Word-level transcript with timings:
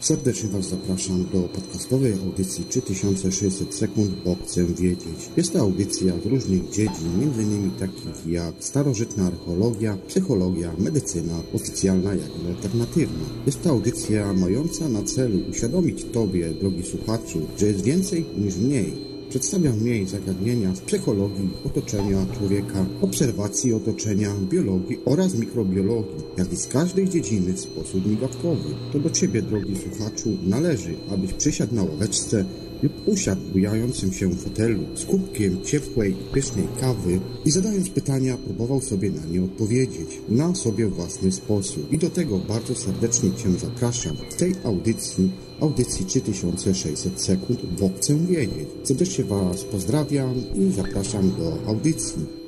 Serdecznie 0.00 0.48
Was 0.48 0.68
zapraszam 0.68 1.24
do 1.32 1.40
podcastowej 1.40 2.12
audycji 2.12 2.64
3600 2.64 3.74
sekund, 3.74 4.10
bo 4.24 4.36
chcę 4.44 4.64
wiedzieć. 4.64 5.30
Jest 5.36 5.52
to 5.52 5.60
audycja 5.60 6.12
z 6.22 6.26
różnych 6.26 6.70
dziedzin, 6.70 7.22
m.in. 7.22 7.70
takich 7.70 8.26
jak 8.26 8.54
starożytna 8.58 9.26
archeologia, 9.26 9.96
psychologia, 10.08 10.72
medycyna, 10.78 11.42
oficjalna 11.54 12.14
jak 12.14 12.28
i 12.44 12.48
alternatywna. 12.48 13.24
Jest 13.46 13.62
to 13.62 13.70
audycja 13.70 14.32
mająca 14.32 14.88
na 14.88 15.02
celu 15.02 15.38
uświadomić 15.50 16.04
Tobie, 16.04 16.50
drogi 16.50 16.82
słuchaczu, 16.82 17.40
że 17.58 17.66
jest 17.66 17.84
więcej 17.84 18.26
niż 18.38 18.56
mniej 18.56 19.09
Przedstawiam 19.30 19.84
niej 19.84 20.06
zagadnienia 20.06 20.74
z 20.74 20.80
psychologii 20.80 21.48
otoczenia 21.66 22.26
człowieka, 22.38 22.86
obserwacji 23.00 23.74
otoczenia, 23.74 24.30
biologii 24.50 24.98
oraz 25.04 25.34
mikrobiologii, 25.34 26.14
jak 26.36 26.52
i 26.52 26.56
z 26.56 26.66
każdej 26.66 27.08
dziedziny 27.08 27.52
w 27.52 27.60
sposób 27.60 28.06
migawkowy. 28.06 28.74
To 28.92 28.98
do 28.98 29.10
Ciebie, 29.10 29.42
drogi 29.42 29.76
słuchaczu, 29.76 30.36
należy, 30.46 30.94
abyś 31.10 31.32
przysiadł 31.32 31.74
na 31.74 31.82
ławeczce 31.82 32.44
lub 32.82 33.08
usiadł 33.08 33.40
bujającym 33.52 34.12
się 34.12 34.34
fotelu 34.34 34.80
z 34.94 35.04
kubkiem 35.04 35.64
ciepłej 35.64 36.12
i 36.12 36.34
pysznej 36.34 36.68
kawy 36.80 37.20
i 37.44 37.50
zadając 37.50 37.90
pytania 37.90 38.36
próbował 38.36 38.80
sobie 38.80 39.10
na 39.10 39.24
nie 39.24 39.42
odpowiedzieć 39.42 40.20
na 40.28 40.54
sobie 40.54 40.86
własny 40.86 41.32
sposób. 41.32 41.92
I 41.92 41.98
do 41.98 42.10
tego 42.10 42.38
bardzo 42.38 42.74
serdecznie 42.74 43.30
Cię 43.32 43.50
zapraszam 43.50 44.16
w 44.30 44.34
tej 44.34 44.54
audycji, 44.64 45.30
audycji 45.60 46.06
3600 46.06 47.22
sekund, 47.22 47.60
bo 47.80 47.90
chcę 47.96 48.18
wiedzieć. 48.26 48.68
Serdecznie 48.84 49.24
Was 49.24 49.64
pozdrawiam 49.64 50.34
i 50.54 50.72
zapraszam 50.72 51.30
do 51.38 51.70
audycji. 51.70 52.39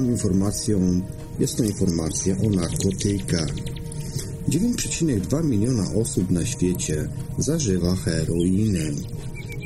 Informacją 0.00 1.00
jest 1.38 1.56
to 1.56 1.64
informacja 1.64 2.36
o 2.46 2.50
narkotykach. 2.50 3.54
9,2 4.48 5.44
miliona 5.44 5.92
osób 5.94 6.30
na 6.30 6.46
świecie 6.46 7.08
zażywa 7.38 7.96
heroinę. 7.96 8.92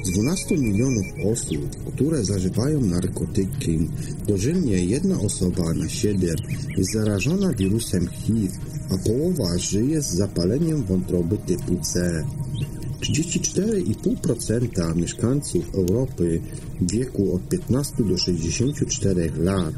Z 0.04 0.10
12 0.10 0.58
milionów 0.58 1.06
osób, 1.32 1.76
które 1.94 2.24
zażywają 2.24 2.80
narkotyki, 2.80 3.88
dożylnie 4.28 4.84
jedna 4.84 5.20
osoba 5.20 5.74
na 5.74 5.88
7 5.88 6.36
jest 6.76 6.92
zarażona 6.92 7.52
wirusem 7.52 8.08
HIV, 8.08 8.48
a 8.90 8.98
połowa 9.08 9.58
żyje 9.58 10.02
z 10.02 10.10
zapaleniem 10.10 10.84
wątroby 10.84 11.38
typu 11.38 11.76
C. 11.82 12.24
34,5% 13.00 14.96
mieszkańców 14.96 15.74
Europy 15.74 16.40
w 16.80 16.92
wieku 16.92 17.34
od 17.34 17.48
15 17.48 18.04
do 18.04 18.18
64 18.18 19.32
lat 19.36 19.74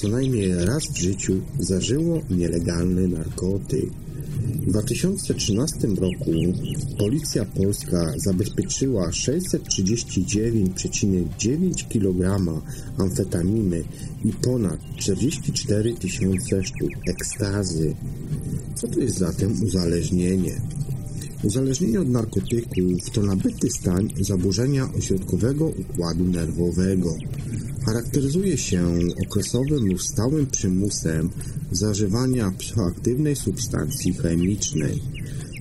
co 0.00 0.08
najmniej 0.08 0.64
raz 0.64 0.84
w 0.84 0.98
życiu 0.98 1.40
zażyło 1.58 2.20
nielegalny 2.30 3.08
narkotyk. 3.08 3.90
W 4.66 4.70
2013 4.70 5.88
roku 5.88 6.32
policja 6.98 7.44
polska 7.44 8.12
zabezpieczyła 8.16 9.10
639,9 9.10 11.88
kg 11.88 12.40
amfetaminy 12.98 13.84
i 14.24 14.32
ponad 14.32 14.80
44 14.96 15.94
tysiące 15.94 16.64
sztuk 16.64 16.90
ekstazy. 17.06 17.94
Co 18.74 18.88
to 18.88 19.00
jest 19.00 19.18
zatem 19.18 19.62
uzależnienie? 19.62 20.60
Uzależnienie 21.42 22.00
od 22.00 22.08
narkotyków 22.08 23.10
to 23.12 23.22
nabyty 23.22 23.70
stan 23.70 24.08
zaburzenia 24.20 24.88
ośrodkowego 24.98 25.68
układu 25.68 26.24
nerwowego. 26.24 27.14
Charakteryzuje 27.86 28.58
się 28.58 28.98
okresowym 29.26 29.86
lub 29.86 30.02
stałym 30.02 30.46
przymusem 30.46 31.30
zażywania 31.70 32.50
psychoaktywnej 32.58 33.36
substancji 33.36 34.14
chemicznej. 34.14 35.02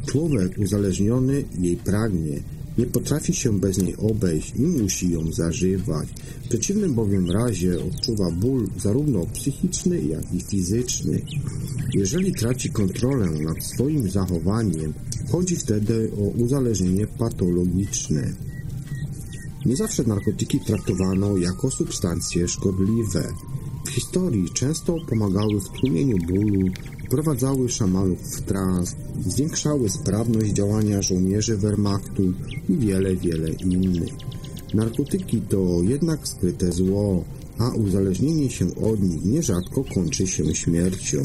Człowiek 0.08 0.58
uzależniony 0.58 1.44
jej 1.60 1.78
pragnie, 1.78 2.44
nie 2.78 2.86
potrafi 2.86 3.34
się 3.34 3.60
bez 3.60 3.78
niej 3.78 3.96
obejść 3.98 4.54
i 4.56 4.62
musi 4.62 5.12
ją 5.12 5.32
zażywać. 5.32 6.08
W 6.46 6.48
przeciwnym 6.48 6.94
bowiem 6.94 7.32
razie 7.32 7.84
odczuwa 7.84 8.32
ból 8.32 8.68
zarówno 8.78 9.26
psychiczny, 9.26 10.02
jak 10.02 10.34
i 10.34 10.42
fizyczny. 10.42 11.22
Jeżeli 11.94 12.34
traci 12.34 12.70
kontrolę 12.70 13.30
nad 13.30 13.64
swoim 13.64 14.10
zachowaniem, 14.10 14.94
chodzi 15.32 15.56
wtedy 15.56 16.12
o 16.18 16.22
uzależnienie 16.22 17.08
patologiczne. 17.08 18.34
Nie 19.66 19.76
zawsze 19.76 20.04
narkotyki 20.04 20.60
traktowano 20.60 21.38
jako 21.38 21.72
substancje 21.72 22.48
szkodliwe. 22.48 23.34
W 23.86 23.90
historii 23.90 24.50
często 24.50 24.96
pomagały 25.10 25.62
w 25.62 25.70
tłumieniu 25.70 26.18
bólu, 26.28 26.70
wprowadzały 27.06 27.70
szamanów 27.70 28.20
w 28.20 28.42
trans, 28.42 28.96
zwiększały 29.28 29.90
sprawność 29.90 30.52
działania 30.52 31.02
żołnierzy 31.02 31.58
Wehrmachtu 31.58 32.34
i 32.70 32.78
wiele, 32.78 33.16
wiele 33.16 33.50
innych. 33.50 34.14
Narkotyki 34.74 35.42
to 35.42 35.84
jednak 35.84 36.28
skryte 36.28 36.72
zło, 36.72 37.24
a 37.58 37.70
uzależnienie 37.70 38.50
się 38.50 38.76
od 38.76 39.02
nich 39.02 39.26
nierzadko 39.26 39.84
kończy 39.84 40.28
się 40.28 40.56
śmiercią. 40.56 41.18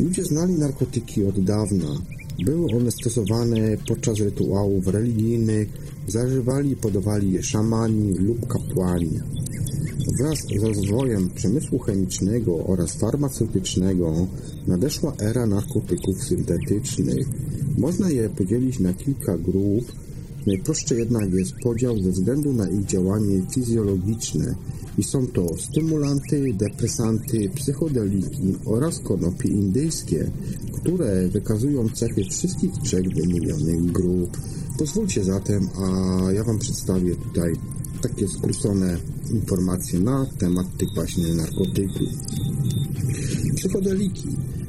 Ludzie 0.00 0.24
znali 0.24 0.54
narkotyki 0.54 1.24
od 1.24 1.44
dawna. 1.44 1.98
Były 2.44 2.76
one 2.76 2.90
stosowane 2.90 3.76
podczas 3.88 4.18
rytuałów 4.18 4.86
religijnych, 4.86 5.68
zażywali 6.08 6.70
i 6.70 6.76
podawali 6.76 7.32
je 7.32 7.42
szamani 7.42 8.12
lub 8.12 8.46
kapłani. 8.46 9.20
Wraz 10.18 10.38
z 10.38 10.62
rozwojem 10.62 11.28
przemysłu 11.28 11.78
chemicznego 11.78 12.66
oraz 12.66 12.94
farmaceutycznego 12.94 14.26
nadeszła 14.66 15.12
era 15.18 15.46
narkotyków 15.46 16.24
syntetycznych. 16.24 17.26
Można 17.78 18.10
je 18.10 18.28
podzielić 18.28 18.78
na 18.78 18.92
kilka 18.94 19.38
grup. 19.38 19.92
Najprostszy 20.46 20.98
jednak 20.98 21.32
jest 21.32 21.52
podział 21.62 21.98
ze 22.02 22.10
względu 22.10 22.52
na 22.52 22.68
ich 22.68 22.84
działanie 22.84 23.42
fizjologiczne 23.54 24.54
i 24.98 25.02
są 25.04 25.26
to 25.26 25.46
stymulanty, 25.58 26.54
depresanty, 26.54 27.50
psychodeliki 27.54 28.54
oraz 28.64 28.98
konopie 28.98 29.48
indyjskie, 29.48 30.30
które 30.72 31.28
wykazują 31.28 31.88
cechy 31.88 32.24
wszystkich 32.30 32.72
trzech 32.84 33.08
wymienionych 33.14 33.92
grup. 33.92 34.36
Pozwólcie 34.82 35.24
zatem, 35.24 35.68
a 35.78 36.32
ja 36.32 36.44
Wam 36.44 36.58
przedstawię 36.58 37.16
tutaj 37.16 37.52
takie 38.00 38.28
skrócone 38.28 38.98
informacje 39.30 40.00
na 40.00 40.26
temat 40.38 40.66
tych 40.78 40.88
właśnie 40.94 41.34
narkotyków. 41.34 42.08
Psychodeliki. 43.56 44.28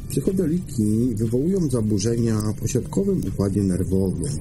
Psychodeliki 0.09 1.15
wywołują 1.15 1.69
zaburzenia 1.69 2.41
w 2.59 2.63
ośrodkowym 2.63 3.21
układzie 3.27 3.63
nerwowym. 3.63 4.33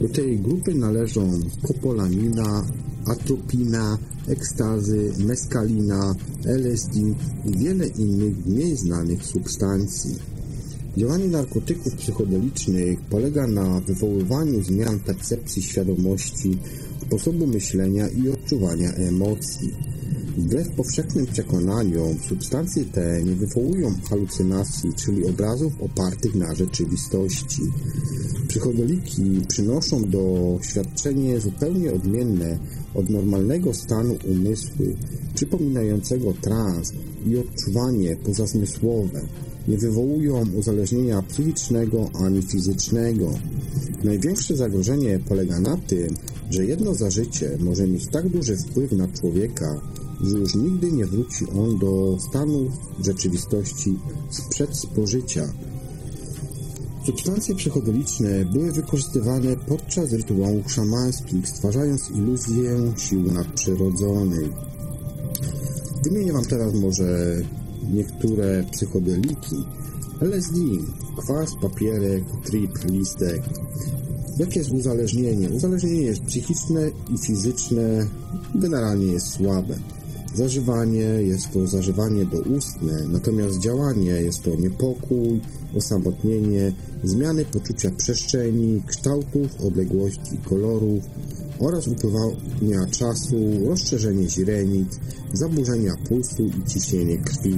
Do 0.00 0.08
tej 0.08 0.40
grupy 0.40 0.74
należą 0.74 1.40
kopolamina, 1.62 2.64
atropina, 3.06 3.98
ekstazy, 4.28 5.12
meskalina, 5.18 6.14
LSD 6.44 7.00
i 7.44 7.58
wiele 7.58 7.86
innych 7.86 8.46
mniej 8.46 8.76
znanych 8.76 9.24
substancji. 9.24 10.35
Działanie 10.96 11.28
narkotyków 11.28 11.94
psychodelicznych 11.94 13.00
polega 13.00 13.46
na 13.46 13.80
wywoływaniu 13.80 14.62
zmian 14.62 15.00
percepcji 15.00 15.62
świadomości, 15.62 16.58
sposobu 17.06 17.46
myślenia 17.46 18.08
i 18.08 18.28
odczuwania 18.28 18.92
emocji. 18.92 19.74
Wbrew 20.36 20.68
powszechnym 20.76 21.26
przekonaniom, 21.26 22.18
substancje 22.28 22.84
te 22.84 23.22
nie 23.22 23.34
wywołują 23.34 23.94
halucynacji, 24.10 24.90
czyli 24.96 25.26
obrazów 25.26 25.72
opartych 25.80 26.34
na 26.34 26.54
rzeczywistości. 26.54 27.62
Psychodeliki 28.48 29.40
przynoszą 29.48 30.02
doświadczenie 30.02 31.40
zupełnie 31.40 31.92
odmienne 31.92 32.58
od 32.94 33.10
normalnego 33.10 33.74
stanu 33.74 34.18
umysłu, 34.30 34.86
przypominającego 35.34 36.32
trans 36.32 36.92
i 37.26 37.36
odczuwanie 37.36 38.16
pozazmysłowe. 38.16 39.20
Nie 39.68 39.78
wywołują 39.78 40.44
uzależnienia 40.54 41.22
psychicznego 41.22 42.10
ani 42.14 42.42
fizycznego. 42.42 43.30
Największe 44.04 44.56
zagrożenie 44.56 45.20
polega 45.28 45.60
na 45.60 45.76
tym, 45.76 46.14
że 46.50 46.64
jedno 46.64 46.94
zażycie 46.94 47.58
może 47.60 47.86
mieć 47.86 48.06
tak 48.06 48.28
duży 48.28 48.56
wpływ 48.56 48.92
na 48.92 49.08
człowieka, 49.08 49.80
że 50.20 50.38
już 50.38 50.54
nigdy 50.54 50.92
nie 50.92 51.06
wróci 51.06 51.44
on 51.50 51.78
do 51.78 52.18
stanu 52.28 52.70
rzeczywistości 53.04 53.98
sprzed 54.30 54.76
spożycia. 54.76 55.52
Substancje 57.06 57.54
psychodeliczne 57.54 58.44
były 58.44 58.72
wykorzystywane 58.72 59.56
podczas 59.56 60.12
rytuałów 60.12 60.72
szamańskich, 60.72 61.48
stwarzając 61.48 62.10
iluzję 62.10 62.92
sił 62.96 63.32
nadprzyrodzonych. 63.32 64.50
Wymienię 66.04 66.32
Wam 66.32 66.44
teraz 66.44 66.74
może 66.74 67.36
niektóre 67.92 68.64
psychodeliki. 68.70 69.56
LSD, 70.20 70.56
kwas, 71.16 71.54
papierek, 71.60 72.24
trip, 72.44 72.84
listek. 72.84 73.42
Jakie 74.38 74.58
jest 74.58 74.72
uzależnienie? 74.72 75.50
Uzależnienie 75.50 76.02
jest 76.02 76.22
psychiczne 76.24 76.90
i 77.14 77.18
fizyczne, 77.18 78.06
generalnie 78.54 79.12
jest 79.12 79.26
słabe. 79.26 79.74
Zażywanie 80.36 80.98
jest 81.00 81.52
to 81.52 81.66
zażywanie 81.66 82.24
doustne, 82.24 83.08
natomiast 83.08 83.60
działanie 83.60 84.10
jest 84.10 84.42
to 84.42 84.54
niepokój, 84.56 85.40
osamotnienie, 85.76 86.72
zmiany 87.04 87.44
poczucia 87.44 87.90
przestrzeni, 87.90 88.82
kształtów, 88.86 89.60
odległości, 89.66 90.38
kolorów 90.44 91.04
oraz 91.58 91.88
upływania 91.88 92.86
czasu, 92.90 93.36
rozszerzenie 93.66 94.28
źrenic, 94.28 95.00
zaburzenia 95.32 95.94
pulsu 96.08 96.46
i 96.46 96.70
ciśnienie 96.70 97.18
krwi. 97.18 97.56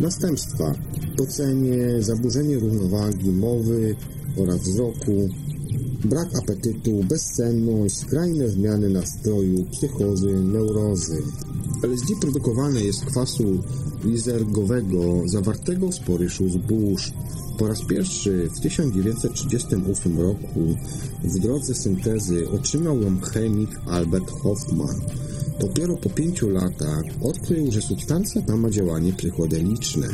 Następstwa 0.00 0.74
pocenie, 1.16 2.02
zaburzenie 2.02 2.58
równowagi 2.58 3.30
mowy 3.30 3.96
oraz 4.36 4.58
wzroku, 4.60 5.28
brak 6.04 6.28
apetytu, 6.42 7.04
bezsenność, 7.08 7.96
skrajne 7.96 8.48
zmiany 8.48 8.90
nastroju, 8.90 9.64
psychozy, 9.64 10.32
neurozy. 10.32 11.22
LSD 11.82 12.14
produkowane 12.20 12.80
jest 12.80 12.98
z 12.98 13.04
kwasu 13.04 13.62
lizergowego 14.04 15.22
zawartego 15.26 15.88
w 15.88 15.94
sporyszu 15.94 16.48
zbóż. 16.48 17.12
Po 17.58 17.68
raz 17.68 17.84
pierwszy 17.84 18.50
w 18.56 18.60
1938 18.60 20.20
roku 20.20 20.74
w 21.24 21.38
drodze 21.38 21.74
syntezy 21.74 22.50
otrzymał 22.50 23.00
ją 23.00 23.20
chemik 23.20 23.70
Albert 23.86 24.30
Hoffman. 24.30 25.00
Dopiero 25.60 25.96
po 25.96 26.10
pięciu 26.10 26.50
latach 26.50 27.04
odkrył, 27.22 27.72
że 27.72 27.82
substancja 27.82 28.42
ta 28.42 28.56
ma 28.56 28.70
działanie 28.70 29.12
psychodeliczne. 29.12 30.08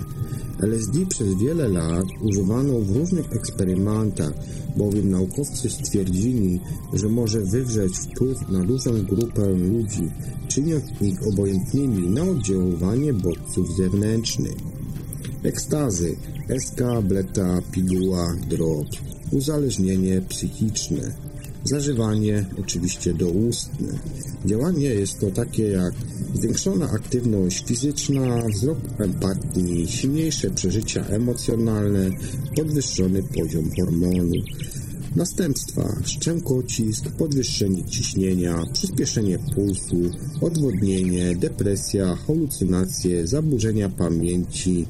LSD 0.61 1.07
przez 1.09 1.35
wiele 1.35 1.69
lat 1.69 2.05
używano 2.21 2.81
w 2.81 2.97
różnych 2.97 3.33
eksperymentach, 3.33 4.33
bowiem 4.77 5.11
naukowcy 5.11 5.71
stwierdzili, 5.71 6.61
że 6.93 7.09
może 7.09 7.41
wywrzeć 7.41 7.93
wpływ 7.99 8.49
na 8.49 8.65
dużą 8.65 9.03
grupę 9.03 9.51
ludzi, 9.51 10.11
czyniąc 10.49 10.85
ich 11.01 11.27
obojętnymi 11.27 12.09
na 12.09 12.23
oddziaływanie 12.23 13.13
bodźców 13.13 13.77
zewnętrznych. 13.77 14.57
Ekstazy, 15.43 16.17
SK, 16.59 16.81
bleta, 17.03 17.63
piguła, 17.73 18.37
drog, 18.49 18.87
uzależnienie 19.33 20.23
psychiczne, 20.29 21.15
zażywanie 21.65 22.45
oczywiście 22.61 23.15
doustne. 23.15 23.99
Działanie 24.47 24.87
jest 24.87 25.21
to 25.21 25.31
takie 25.31 25.69
jak 25.69 25.95
zwiększona 26.35 26.91
aktywność 26.91 27.65
fizyczna, 27.67 28.43
wzrok 28.55 28.79
empatii, 28.99 29.87
silniejsze 29.89 30.51
przeżycia 30.51 31.05
emocjonalne, 31.05 32.11
podwyższony 32.57 33.23
poziom 33.23 33.71
hormonów. 33.77 34.45
Następstwa 35.17 35.97
szczękocisk, 36.05 37.09
podwyższenie 37.09 37.85
ciśnienia, 37.85 38.63
przyspieszenie 38.73 39.39
pulsu, 39.55 40.11
odwodnienie, 40.41 41.37
depresja, 41.37 42.17
halucynacje, 42.17 43.27
zaburzenia 43.27 43.89
pamięci, 43.89 44.87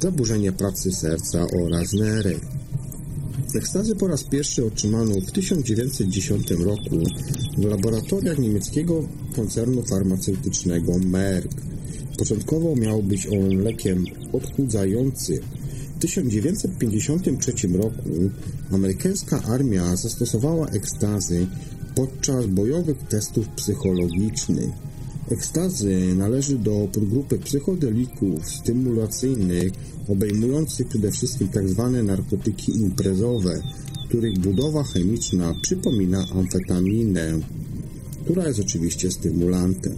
zaburzenia 0.00 0.52
pracy 0.52 0.92
serca 0.92 1.46
oraz 1.62 1.92
nerek. 1.92 2.40
Ekstazy 3.54 3.96
po 3.96 4.06
raz 4.06 4.24
pierwszy 4.24 4.66
otrzymano 4.66 5.14
w 5.14 5.32
1910 5.32 6.50
roku 6.50 6.96
w 7.58 7.64
laboratoriach 7.64 8.38
niemieckiego 8.38 9.08
koncernu 9.36 9.82
farmaceutycznego 9.82 10.98
Merck. 10.98 11.60
Początkowo 12.18 12.76
miał 12.76 13.02
być 13.02 13.26
on 13.26 13.48
lekiem 13.48 14.04
odchudzającym. 14.32 15.38
W 15.96 15.98
1953 16.00 17.52
roku 17.68 18.30
amerykańska 18.70 19.42
armia 19.42 19.96
zastosowała 19.96 20.68
ekstazy 20.68 21.46
podczas 21.94 22.46
bojowych 22.46 22.98
testów 22.98 23.48
psychologicznych. 23.48 24.70
Ekstazy 25.30 26.14
należy 26.16 26.58
do 26.58 26.88
podgrupy 26.92 27.38
psychodelików 27.38 28.50
stymulacyjnych 28.50 29.72
obejmujących 30.08 30.88
przede 30.88 31.10
wszystkim 31.10 31.48
tzw. 31.48 31.90
Tak 31.94 32.06
narkotyki 32.06 32.72
imprezowe, 32.76 33.62
których 34.08 34.38
budowa 34.38 34.82
chemiczna 34.82 35.54
przypomina 35.62 36.26
amfetaminę, 36.34 37.40
która 38.24 38.48
jest 38.48 38.60
oczywiście 38.60 39.10
stymulantem. 39.10 39.94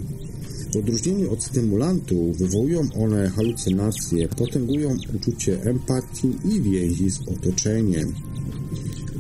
W 0.72 0.76
odróżnieniu 0.76 1.32
od 1.32 1.44
stymulantów 1.44 2.38
wywołują 2.38 2.88
one 3.00 3.30
halucynacje, 3.30 4.28
potęgują 4.28 4.96
uczucie 5.16 5.62
empatii 5.62 6.32
i 6.44 6.60
więzi 6.60 7.10
z 7.10 7.20
otoczeniem. 7.28 8.14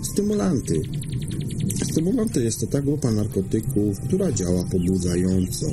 Stymulanty 0.02 0.82
Stymulanty 1.82 2.44
jest 2.44 2.60
to 2.60 2.66
ta 2.66 2.82
grupa 2.82 3.10
narkotyków, 3.10 4.00
która 4.00 4.32
działa 4.32 4.64
pobudzająco. 4.64 5.66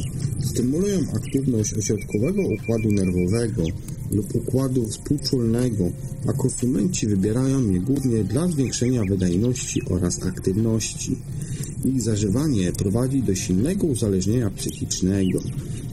Stymulują 0.44 1.00
aktywność 1.16 1.74
ośrodkowego 1.74 2.42
układu 2.42 2.92
nerwowego 2.92 3.64
lub 4.12 4.36
układu 4.36 4.88
współczulnego, 4.88 5.92
a 6.28 6.34
konsumenci 6.34 7.08
wybierają 7.08 7.70
je 7.70 7.80
głównie 7.80 8.24
dla 8.24 8.48
zwiększenia 8.48 9.04
wydajności 9.06 9.82
oraz 9.90 10.24
aktywności. 10.24 11.18
Ich 11.86 12.02
zażywanie 12.02 12.72
prowadzi 12.72 13.24
do 13.24 13.36
silnego 13.36 13.88
uzależnienia 13.88 14.50
psychicznego. 14.50 15.40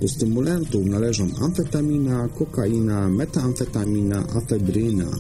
Do 0.01 0.09
stymulantów 0.09 0.87
należą 0.87 1.29
amfetamina, 1.41 2.29
kokaina, 2.29 3.09
metamfetamina, 3.09 4.29
afebryna. 4.29 5.11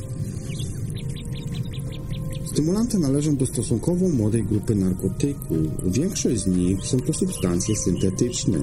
Stymulanty 2.58 2.98
należą 2.98 3.36
do 3.36 3.46
stosunkowo 3.46 4.08
młodej 4.08 4.44
grupy 4.44 4.74
narkotyków. 4.74 5.58
Większość 5.84 6.40
z 6.40 6.46
nich 6.46 6.86
są 6.86 7.00
to 7.00 7.12
substancje 7.12 7.76
syntetyczne. 7.76 8.58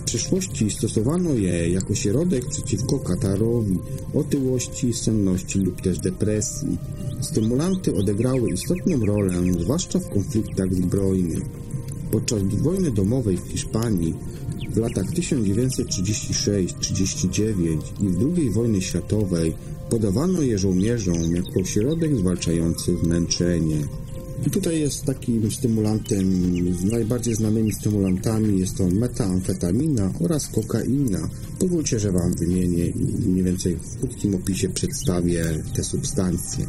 W 0.00 0.04
przeszłości 0.04 0.70
stosowano 0.70 1.34
je 1.34 1.68
jako 1.68 1.94
środek 1.94 2.48
przeciwko 2.48 2.98
katarowi, 2.98 3.78
otyłości, 4.14 4.94
senności 4.94 5.58
lub 5.58 5.80
też 5.80 5.98
depresji. 5.98 6.78
Stymulanty 7.20 7.94
odegrały 7.94 8.50
istotną 8.50 9.06
rolę, 9.06 9.34
zwłaszcza 9.60 9.98
w 9.98 10.08
konfliktach 10.08 10.74
zbrojnych. 10.74 11.42
Podczas 12.10 12.42
wojny 12.42 12.90
domowej 12.90 13.36
w 13.36 13.48
Hiszpanii 13.48 14.14
w 14.70 14.76
latach 14.76 15.06
1936-39 15.06 17.78
i 18.00 18.06
II 18.36 18.50
wojny 18.50 18.82
światowej 18.82 19.54
podawano 19.90 20.42
je 20.42 20.58
żołnierzom 20.58 21.36
jako 21.36 21.64
środek 21.64 22.16
zwalczający 22.16 22.96
zmęczenie. 23.04 23.80
I 24.46 24.50
tutaj 24.50 24.80
jest 24.80 25.04
takim 25.04 25.50
stymulantem, 25.50 26.24
najbardziej 26.90 27.34
znanymi 27.34 27.72
stymulantami 27.72 28.60
jest 28.60 28.76
to 28.76 28.86
metamfetamina 28.86 30.12
oraz 30.20 30.48
kokaina. 30.48 31.28
Pozwólcie, 31.58 32.00
że 32.00 32.12
Wam 32.12 32.34
wymienię 32.34 32.86
i 32.86 33.28
mniej 33.28 33.44
więcej 33.44 33.76
w 33.76 33.98
krótkim 33.98 34.34
opisie 34.34 34.68
przedstawię 34.68 35.44
te 35.74 35.84
substancje. 35.84 36.66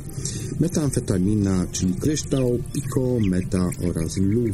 Metamfetamina, 0.60 1.68
czyli 1.72 1.94
kryształ, 1.94 2.60
piko, 2.74 3.18
meta 3.30 3.70
oraz 3.90 4.18
lód. 4.18 4.52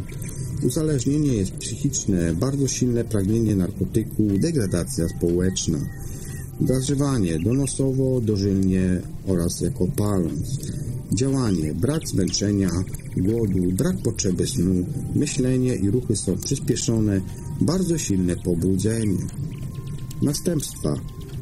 Uzależnienie 0.63 1.33
jest 1.33 1.51
psychiczne, 1.51 2.33
bardzo 2.33 2.67
silne 2.67 3.03
pragnienie 3.03 3.55
narkotyku, 3.55 4.27
degradacja 4.39 5.09
społeczna. 5.09 5.79
Zażywanie 6.61 7.39
donosowo, 7.39 8.21
dożylnie 8.21 9.01
oraz 9.27 9.61
jako 9.61 9.87
paląc. 9.87 10.59
Działanie, 11.13 11.73
brak 11.73 12.07
zmęczenia, 12.07 12.69
głodu, 13.17 13.71
brak 13.71 13.97
potrzeby 13.97 14.47
snu, 14.47 14.85
myślenie 15.15 15.75
i 15.75 15.91
ruchy 15.91 16.15
są 16.15 16.37
przyspieszone, 16.37 17.21
bardzo 17.61 17.97
silne 17.97 18.35
pobudzenie. 18.35 19.17
Następstwa 20.21 20.95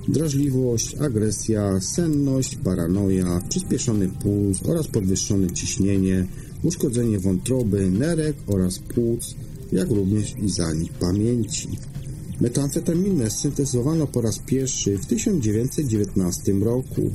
drażliwość, 0.08 0.96
agresja, 0.96 1.82
senność, 1.82 2.56
paranoja, 2.56 3.42
przyspieszony 3.50 4.10
puls 4.10 4.64
oraz 4.66 4.88
podwyższone 4.88 5.52
ciśnienie, 5.52 6.28
uszkodzenie 6.64 7.20
wątroby, 7.20 7.90
nerek 7.90 8.36
oraz 8.48 8.80
płuc, 8.80 9.36
jak 9.72 9.90
również 9.90 10.34
i 10.44 10.50
zanik 10.50 10.94
pamięci. 10.94 11.68
Metamfetaminę 12.42 13.30
syntezowano 13.30 14.08
po 14.08 14.22
raz 14.22 14.40
pierwszy 14.40 14.98
w 14.98 15.06
1919 15.06 16.54
roku. 16.54 17.12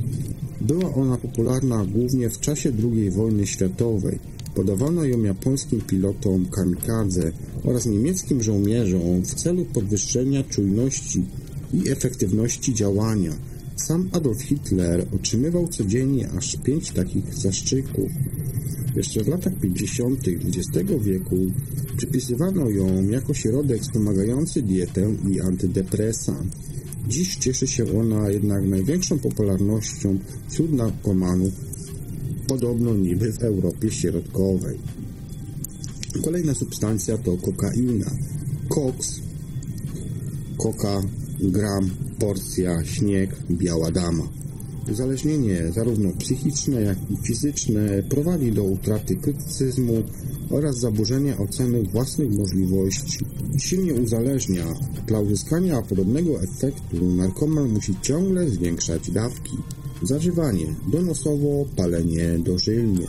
Była 0.60 0.94
ona 0.94 1.16
popularna 1.16 1.84
głównie 1.84 2.30
w 2.30 2.40
czasie 2.40 2.72
II 2.84 3.10
wojny 3.10 3.46
światowej. 3.46 4.18
Podawano 4.54 5.04
ją 5.04 5.22
japońskim 5.22 5.80
pilotom 5.80 6.46
kamikadze 6.46 7.32
oraz 7.64 7.86
niemieckim 7.86 8.42
żołnierzom 8.42 9.22
w 9.22 9.34
celu 9.34 9.64
podwyższenia 9.64 10.44
czujności 10.44 11.24
i 11.74 11.88
efektywności 11.90 12.74
działania. 12.74 13.32
Sam 13.86 14.10
Adolf 14.12 14.42
Hitler 14.42 15.06
otrzymywał 15.14 15.68
codziennie 15.68 16.30
aż 16.30 16.56
pięć 16.56 16.90
takich 16.90 17.34
zaszczyków. 17.34 18.10
Jeszcze 18.96 19.24
w 19.24 19.28
latach 19.28 19.52
50. 19.60 20.20
XX 20.28 20.92
wieku 21.02 21.36
przypisywano 21.96 22.70
ją 22.70 23.08
jako 23.08 23.34
środek 23.34 23.82
wspomagający 23.82 24.62
dietę 24.62 25.14
i 25.28 25.40
antydepresant. 25.40 26.56
Dziś 27.08 27.36
cieszy 27.36 27.66
się 27.66 27.98
ona 28.00 28.30
jednak 28.30 28.64
największą 28.64 29.18
popularnością 29.18 30.18
wśród 30.48 30.72
narkomanów, 30.72 31.52
podobno 32.48 32.94
niby 32.94 33.32
w 33.32 33.42
Europie 33.42 33.90
Środkowej. 33.90 34.78
Kolejna 36.24 36.54
substancja 36.54 37.18
to 37.18 37.36
kokaina. 37.36 38.10
Koks, 38.68 39.20
koka, 40.58 41.02
gram, 41.42 41.90
porcja, 42.18 42.84
śnieg, 42.84 43.36
biała 43.50 43.90
dama. 43.90 44.28
Uzależnienie 44.92 45.72
zarówno 45.74 46.12
psychiczne, 46.18 46.82
jak 46.82 46.98
i 47.10 47.16
fizyczne 47.26 48.02
prowadzi 48.02 48.52
do 48.52 48.64
utraty 48.64 49.16
krytycyzmu 49.16 50.02
oraz 50.50 50.78
zaburzenia 50.78 51.38
oceny 51.38 51.82
własnych 51.82 52.30
możliwości. 52.30 53.18
Silnie 53.58 53.94
uzależnia. 53.94 54.64
Dla 55.06 55.20
uzyskania 55.20 55.82
podobnego 55.82 56.42
efektu 56.42 57.14
narkoman 57.16 57.68
musi 57.68 57.94
ciągle 58.02 58.50
zwiększać 58.50 59.10
dawki. 59.10 59.56
Zażywanie 60.02 60.66
donosowo, 60.92 61.64
palenie 61.76 62.38
dożylnie. 62.38 63.06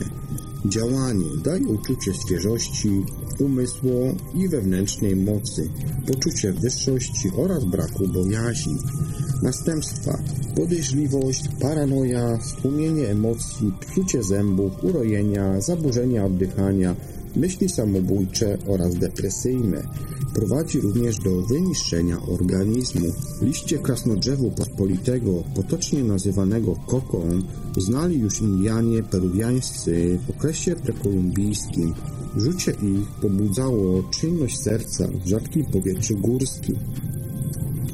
Działanie 0.64 1.24
daje 1.44 1.66
uczucie 1.66 2.14
świeżości, 2.14 3.04
umysłu 3.38 4.16
i 4.34 4.48
wewnętrznej 4.48 5.16
mocy, 5.16 5.70
poczucie 6.06 6.52
wyższości 6.52 7.30
oraz 7.36 7.64
braku 7.64 8.08
bojaźni. 8.08 8.76
Następstwa 9.42 10.18
podejrzliwość, 10.56 11.44
paranoja, 11.60 12.38
stłumienie 12.42 13.08
emocji, 13.08 13.72
psucie 13.80 14.22
zębów, 14.22 14.84
urojenia, 14.84 15.60
zaburzenia 15.60 16.24
oddychania, 16.24 16.96
myśli 17.36 17.68
samobójcze 17.68 18.58
oraz 18.66 18.94
depresyjne. 18.94 19.82
Prowadzi 20.34 20.80
również 20.80 21.18
do 21.18 21.42
wyniszczenia 21.42 22.22
organizmu. 22.22 23.06
Liście 23.42 23.78
krasnodrzewu 23.78 24.50
pospolitego, 24.50 25.42
potocznie 25.54 26.04
nazywanego 26.04 26.76
koką, 26.86 27.28
znali 27.76 28.18
już 28.18 28.40
Indianie 28.40 29.02
peruwiańscy 29.02 30.18
w 30.26 30.30
okresie 30.30 30.76
prekolumbijskim. 30.76 31.94
Rzucie 32.36 32.70
ich 32.70 33.08
pobudzało 33.20 34.02
czynność 34.02 34.58
serca 34.58 35.08
w 35.24 35.28
rzadkim 35.28 35.64
powietrzu 35.64 36.16
górskim. 36.16 36.76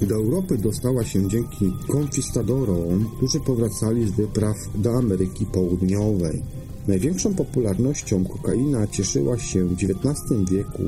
Do 0.00 0.14
Europy 0.14 0.59
dostała 0.59 1.04
się 1.04 1.28
dzięki 1.28 1.73
konquistadorom, 1.88 3.11
którzy 3.16 3.40
powracali 3.40 4.09
z 4.09 4.11
wypraw 4.11 4.57
do 4.75 4.99
Ameryki 4.99 5.47
Południowej. 5.47 6.42
Największą 6.88 7.35
popularnością 7.35 8.25
kokaina 8.25 8.87
cieszyła 8.87 9.38
się 9.38 9.64
w 9.64 9.73
XIX 9.73 10.50
wieku 10.50 10.83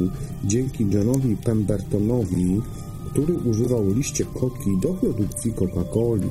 dzięki 0.45 0.91
Johnowi 0.91 1.37
Pembertonowi, 1.37 2.63
który 3.13 3.35
używał 3.35 3.93
liście 3.93 4.25
koki 4.25 4.79
do 4.83 4.89
produkcji 4.89 5.53
Coca-Coli. 5.53 6.29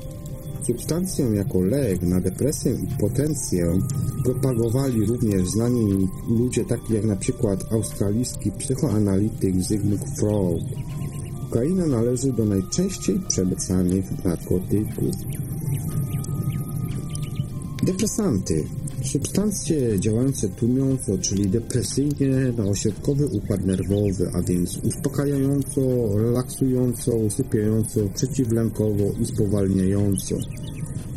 Substancję 0.68 1.26
jako 1.26 1.62
lek 1.62 2.02
na 2.02 2.22
depresję 2.22 2.72
i 2.72 3.00
potencję 3.02 3.80
propagowali 4.24 5.06
również 5.06 5.50
znani 5.50 6.08
ludzie 6.30 6.66
taki 6.66 6.94
jak 6.94 7.06
przykład 7.16 7.74
australijski 7.74 8.52
psychoanalityk 8.52 9.56
Sigmund 9.68 10.04
Freud. 10.20 10.64
Kokaina 11.50 11.86
należy 11.86 12.34
do 12.34 12.46
najczęściej 12.46 13.20
przemycanych 13.28 14.26
narkotyków. 14.26 15.16
Depresanty 17.84 18.66
Substancje 19.04 20.00
działające 20.00 20.50
tłumiąco, 20.50 21.18
czyli 21.18 21.50
depresyjnie 21.50 22.54
na 22.58 22.64
ośrodkowy 22.64 23.28
układ 23.28 23.66
nerwowy, 23.66 24.32
a 24.34 24.42
więc 24.42 24.78
uspokajająco, 24.78 25.82
relaksująco, 26.18 27.16
usypiająco, 27.16 28.00
przeciwlękowo 28.16 29.04
i 29.22 29.26
spowalniająco. 29.26 30.36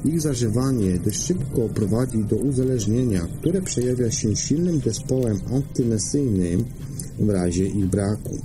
Ich 0.05 0.21
zażywanie 0.21 0.99
dość 0.99 1.23
szybko 1.23 1.69
prowadzi 1.69 2.25
do 2.25 2.37
uzależnienia, 2.37 3.29
które 3.41 3.63
przejawia 3.63 4.11
się 4.11 4.37
silnym 4.37 4.81
zespołem 4.81 5.39
antynesyjnym 5.53 6.65
w 7.19 7.31
razie 7.31 7.67
ich 7.67 7.87
braku. 7.87 8.39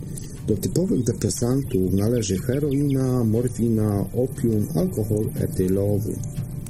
Do 0.48 0.58
typowych 0.58 1.03
depresantów 1.03 1.94
należy 1.94 2.38
heroina, 2.38 3.24
morfina, 3.24 4.06
opium, 4.13 4.67
alkohol 4.75 5.29
etylowy. 5.36 6.15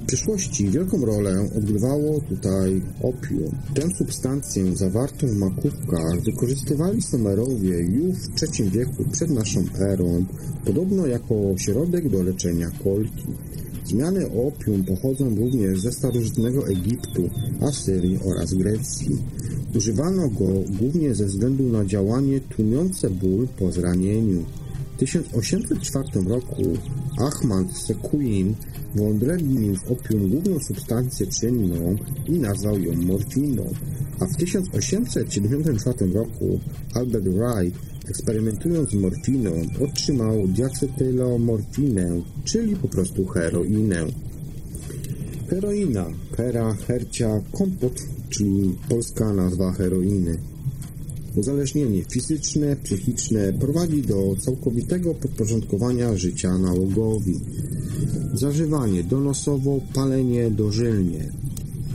W 0.07 0.09
przyszłości 0.09 0.69
wielką 0.69 1.05
rolę 1.05 1.49
odgrywało 1.57 2.21
tutaj 2.21 2.81
opium. 3.01 3.51
Tę 3.73 3.81
substancję 3.97 4.75
zawartą 4.75 5.27
w 5.27 5.35
makówkach 5.35 6.21
wykorzystywali 6.25 7.01
Sumerowie 7.01 7.81
już 7.81 8.17
w 8.17 8.59
III 8.59 8.69
wieku 8.69 9.03
przed 9.11 9.29
naszą 9.29 9.63
erą, 9.79 10.25
podobno 10.65 11.07
jako 11.07 11.35
środek 11.57 12.09
do 12.09 12.23
leczenia 12.23 12.71
kolki. 12.83 13.25
Zmiany 13.85 14.25
opium 14.31 14.83
pochodzą 14.83 15.35
również 15.35 15.81
ze 15.81 15.91
starożytnego 15.91 16.67
Egiptu, 16.67 17.29
Asyrii 17.61 18.19
oraz 18.25 18.53
Grecji. 18.53 19.17
Używano 19.75 20.29
go 20.29 20.45
głównie 20.79 21.15
ze 21.15 21.25
względu 21.25 21.63
na 21.63 21.85
działanie 21.85 22.39
tłumiące 22.39 23.09
ból 23.09 23.47
po 23.59 23.71
zranieniu. 23.71 24.45
W 24.98 25.00
1804 25.00 26.10
roku 26.27 26.63
Ahmad 27.18 27.77
Sekuin 27.77 28.56
wyodrębnił 28.96 29.75
w 29.75 29.92
opium 29.92 30.30
główną 30.30 30.60
substancję 30.60 31.27
czynną 31.27 31.96
i 32.27 32.32
nazwał 32.32 32.80
ją 32.80 32.94
morfiną, 32.94 33.74
a 34.20 34.25
w 34.25 34.38
1874 34.38 36.13
roku 36.13 36.60
Albert 36.94 37.25
Wright, 37.25 37.80
eksperymentując 38.10 38.89
z 38.89 38.94
morfiną, 38.94 39.51
otrzymał 39.82 40.48
diacetylomorfinę, 40.48 42.22
czyli 42.44 42.75
po 42.75 42.88
prostu 42.88 43.25
heroinę. 43.25 44.06
Heroina, 45.50 46.06
hera, 46.38 46.74
hercia, 46.74 47.42
kompot, 47.51 48.01
czyli 48.30 48.75
polska 48.89 49.34
nazwa 49.34 49.72
heroiny. 49.72 50.38
Uzależnienie 51.38 52.03
fizyczne, 52.12 52.75
psychiczne 52.75 53.53
prowadzi 53.53 54.01
do 54.01 54.36
całkowitego 54.39 55.13
podporządkowania 55.13 56.17
życia 56.17 56.58
nałogowi. 56.58 57.39
Zażywanie 58.34 59.03
donosowo, 59.03 59.79
palenie 59.94 60.51
dożylnie. 60.51 61.32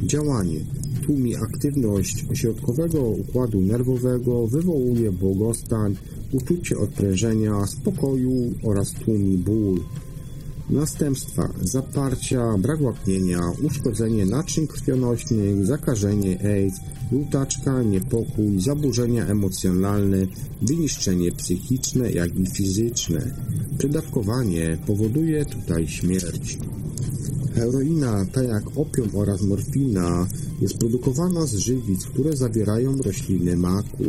Działanie 0.03 0.61
tłumi 1.03 1.37
aktywność 1.37 2.25
ośrodkowego 2.31 3.01
układu 3.03 3.61
nerwowego, 3.61 4.47
wywołuje 4.47 5.13
błogostań, 5.13 5.97
uczucie 6.33 6.79
odprężenia, 6.79 7.67
spokoju 7.67 8.53
oraz 8.65 8.93
tłumi 8.93 9.39
ból. 9.39 9.81
Następstwa 10.73 11.53
zaparcia, 11.63 12.59
brak 12.59 12.81
łaknienia, 12.81 13.41
uszkodzenie 13.63 14.27
naczyń 14.27 14.67
krwionośnych, 14.67 15.67
zakażenie 15.67 16.39
AIDS, 16.45 16.81
lutaczka, 17.13 17.83
niepokój, 17.83 18.61
zaburzenia 18.61 19.27
emocjonalne, 19.27 20.27
wyniszczenie 20.63 21.33
psychiczne, 21.33 22.13
jak 22.13 22.39
i 22.39 22.47
fizyczne. 22.47 23.35
Przedawkowanie 23.79 24.79
powoduje 24.87 25.45
tutaj 25.45 25.89
śmierć. 25.89 26.59
Heroina, 27.55 28.27
tak 28.33 28.49
jak 28.49 28.65
opium 28.77 29.09
oraz 29.15 29.43
morfina, 29.43 30.27
jest 30.61 30.79
produkowana 30.79 31.47
z 31.47 31.55
żywic, 31.55 32.07
które 32.07 32.37
zawierają 32.37 32.97
rośliny 32.97 33.57
maku. 33.57 34.05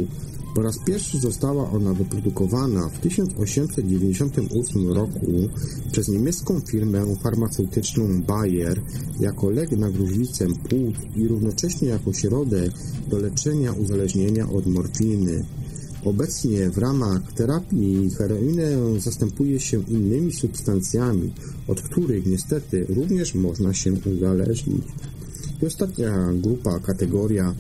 Po 0.54 0.62
raz 0.62 0.80
pierwszy 0.86 1.20
została 1.20 1.72
ona 1.72 1.94
wyprodukowana 1.94 2.90
w 2.90 3.00
1898 3.00 4.92
roku 4.92 5.50
przez 5.92 6.08
niemiecką 6.08 6.60
firmę 6.60 7.16
farmaceutyczną 7.24 8.22
Bayer 8.22 8.82
jako 9.20 9.50
lek 9.50 9.72
na 9.72 9.90
gruźlicę 9.90 10.48
płuc 10.70 10.96
i 11.16 11.28
równocześnie 11.28 11.88
jako 11.88 12.14
środek 12.14 12.72
do 13.10 13.18
leczenia 13.18 13.74
uzależnienia 13.74 14.50
od 14.50 14.68
morfiny. 14.68 15.46
Obecnie 16.06 16.70
w 16.70 16.78
ramach 16.78 17.34
terapii 17.34 18.10
heroinę 18.18 19.00
zastępuje 19.00 19.60
się 19.60 19.84
innymi 19.88 20.34
substancjami, 20.34 21.34
od 21.68 21.82
których 21.82 22.26
niestety 22.26 22.86
również 22.90 23.36
można 23.36 23.74
się 23.74 23.94
uzależnić. 23.94 24.84
I 25.62 25.66
ostatnia 25.66 26.34
grupa, 26.34 26.80
kategoria 26.80 27.56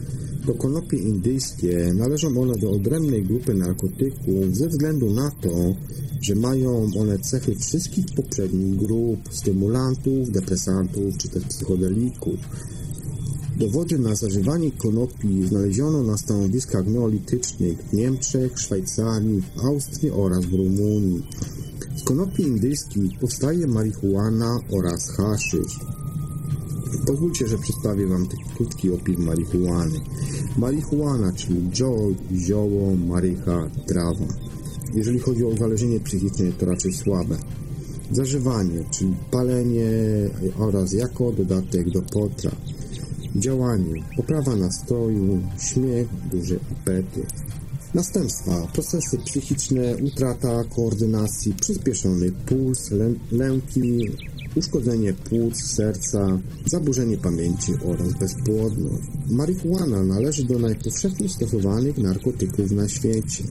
to 0.45 0.53
konopie 0.53 0.97
indyjskie. 0.97 1.93
Należą 1.93 2.41
one 2.41 2.53
do 2.57 2.71
odrębnej 2.71 3.23
grupy 3.23 3.53
narkotyków 3.53 4.55
ze 4.55 4.67
względu 4.67 5.13
na 5.13 5.31
to, 5.31 5.75
że 6.21 6.35
mają 6.35 6.89
one 6.99 7.19
cechy 7.19 7.55
wszystkich 7.55 8.05
poprzednich 8.15 8.75
grup 8.75 9.19
stymulantów, 9.31 10.31
depresantów 10.31 11.17
czy 11.17 11.29
też 11.29 11.43
psychodelików. 11.43 12.39
Dowody 13.57 13.99
na 13.99 14.15
zażywanie 14.15 14.71
konopi 14.71 15.47
znaleziono 15.47 16.03
na 16.03 16.17
stanowiskach 16.17 16.87
neolitycznych 16.87 17.77
w 17.77 17.93
Niemczech, 17.93 18.59
Szwajcarii, 18.59 19.43
Austrii 19.63 20.11
oraz 20.11 20.45
w 20.45 20.53
Rumunii. 20.53 21.23
Z 21.97 22.03
konopi 22.03 22.43
indyjskich 22.43 23.19
powstaje 23.19 23.67
marihuana 23.67 24.59
oraz 24.71 25.09
haszysz. 25.09 25.79
Pozwólcie, 27.05 27.47
że 27.47 27.57
przedstawię 27.57 28.07
Wam 28.07 28.27
taki 28.27 28.43
krótki 28.55 28.91
opis 28.91 29.17
marihuany. 29.17 29.99
Marihuana, 30.57 31.33
czyli 31.33 31.69
joint, 31.71 32.17
zioło, 32.31 32.95
marycha, 32.95 33.69
trawa. 33.87 34.25
Jeżeli 34.93 35.19
chodzi 35.19 35.43
o 35.43 35.47
uzależnienie 35.47 35.99
psychiczne, 35.99 36.51
to 36.51 36.65
raczej 36.65 36.93
słabe. 36.93 37.37
Zażywanie, 38.11 38.83
czyli 38.91 39.15
palenie 39.31 39.91
oraz 40.59 40.93
jako 40.93 41.31
dodatek 41.31 41.89
do 41.89 42.01
potraw. 42.01 42.55
Działanie, 43.35 44.03
poprawa 44.17 44.55
nastroju, 44.55 45.41
śmiech, 45.59 46.07
duży 46.31 46.59
apetyt. 46.71 47.33
Następstwa, 47.93 48.67
procesy 48.73 49.17
psychiczne, 49.17 49.95
utrata 49.95 50.63
koordynacji, 50.63 51.53
przyspieszony 51.53 52.31
puls, 52.31 52.91
lę 52.91 53.13
lęki, 53.31 54.09
uszkodzenie 54.55 55.13
płuc, 55.13 55.63
serca, 55.63 56.39
zaburzenie 56.65 57.17
pamięci 57.17 57.73
oraz 57.85 58.13
bezpłodność. 58.13 59.07
Marihuana 59.29 60.03
należy 60.03 60.43
do 60.43 60.59
najpowszechniej 60.59 61.29
stosowanych 61.29 61.97
narkotyków 61.97 62.71
na 62.71 62.89
świecie. 62.89 63.43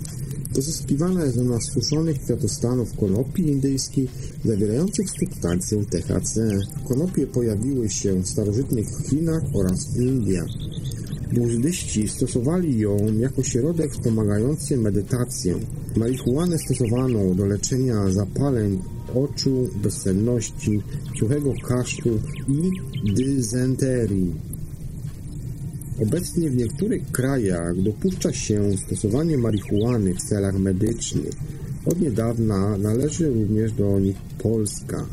Pozyskiwana 0.54 1.25
jest 1.25 1.38
ona 1.38 1.61
z 1.61 1.73
suszonych 1.73 2.21
kwiatostanów 2.21 2.97
konopi 2.97 3.42
indyjskich 3.42 4.11
zawierających 4.44 5.06
substancję 5.11 5.85
THC. 5.85 6.59
Konopie 6.88 7.26
pojawiły 7.26 7.90
się 7.90 8.23
w 8.23 8.28
starożytnych 8.28 8.87
Chinach 9.11 9.42
oraz 9.54 9.97
Indiach. 9.97 10.49
Buddyści 11.32 12.09
stosowali 12.09 12.78
ją 12.78 12.97
jako 13.18 13.42
środek 13.42 13.92
wspomagający 13.92 14.76
medytację. 14.76 15.54
Marihuanę 15.97 16.59
stosowano 16.59 17.35
do 17.35 17.47
leczenia 17.47 18.11
zapaleń 18.11 18.82
oczu, 19.14 19.69
bezsenności, 19.83 20.83
suchego 21.19 21.52
kaszlu 21.69 22.19
i 22.49 22.71
dysenterii. 23.14 24.35
Obecnie 26.02 26.50
w 26.50 26.57
niektórych 26.57 27.12
krajach 27.12 27.83
dopuszcza 27.83 28.33
się 28.33 28.78
stosowanie 28.87 29.38
marihuany 29.38 30.14
w 30.14 30.23
celach 30.23 30.59
medycznych. 30.59 31.35
Od 31.87 32.00
niedawna 32.00 32.78
należy 32.78 33.28
również 33.28 33.73
do 33.73 34.00
nich 34.00 34.16
Polska. 34.42 35.07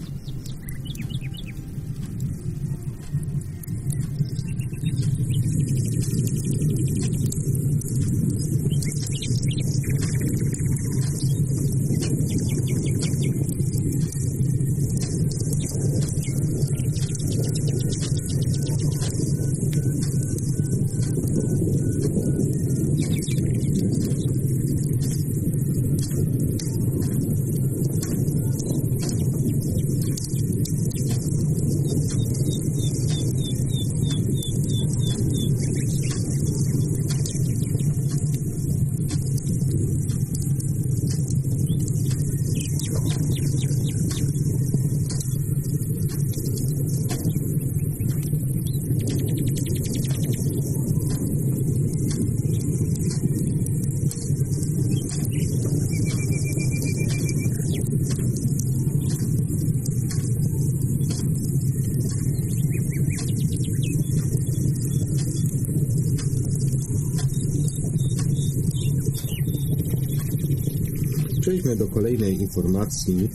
Przejdźmy 71.70 71.88
do 71.88 71.94
kolejnej 71.94 72.42
informacji. 72.42 73.30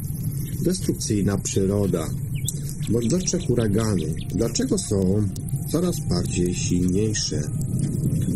Destrukcyjna 0.62 1.38
przyroda. 1.38 2.11
Mordercze 2.90 3.38
huragany. 3.38 4.14
Dlaczego 4.35 4.79
są 4.79 5.29
coraz 5.73 5.97
bardziej 6.09 6.55
silniejsze? 6.55 7.42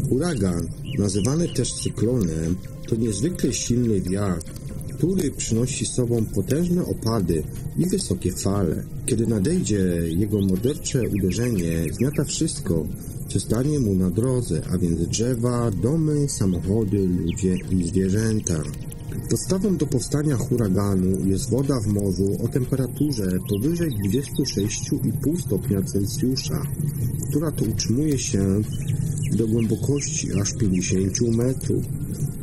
Huragan, 0.08 0.68
nazywany 0.98 1.48
też 1.48 1.72
cyklonem, 1.72 2.56
to 2.88 2.96
niezwykle 2.96 3.52
silny 3.52 4.00
wiatr, 4.00 4.52
który 4.98 5.30
przynosi 5.30 5.86
z 5.86 5.90
sobą 5.90 6.24
potężne 6.24 6.84
opady 6.84 7.42
i 7.78 7.88
wysokie 7.88 8.32
fale. 8.32 8.84
Kiedy 9.06 9.26
nadejdzie 9.26 9.80
jego 10.06 10.40
mordercze 10.40 11.08
uderzenie, 11.08 11.84
zmiata 11.92 12.24
wszystko, 12.24 12.86
co 13.28 13.40
stanie 13.40 13.78
mu 13.78 13.94
na 13.94 14.10
drodze, 14.10 14.62
a 14.70 14.78
więc 14.78 15.00
drzewa, 15.08 15.70
domy, 15.70 16.28
samochody, 16.28 17.08
ludzie 17.08 17.56
i 17.70 17.84
zwierzęta. 17.84 18.62
Podstawą 19.30 19.76
do 19.76 19.86
powstania 19.86 20.36
huraganu 20.36 21.26
jest 21.26 21.50
woda 21.50 21.80
w 21.80 21.86
morzu 21.86 22.38
o 22.44 22.48
temperaturze 22.48 23.38
powyżej 23.48 23.90
26,5 23.90 25.40
stopnia 25.40 25.82
Celsjusza, 25.82 26.62
która 27.28 27.50
to 27.50 27.64
utrzymuje 27.64 28.18
się 28.18 28.62
do 29.32 29.48
głębokości 29.48 30.28
aż 30.40 30.54
50 30.54 31.20
metrów. 31.20 31.84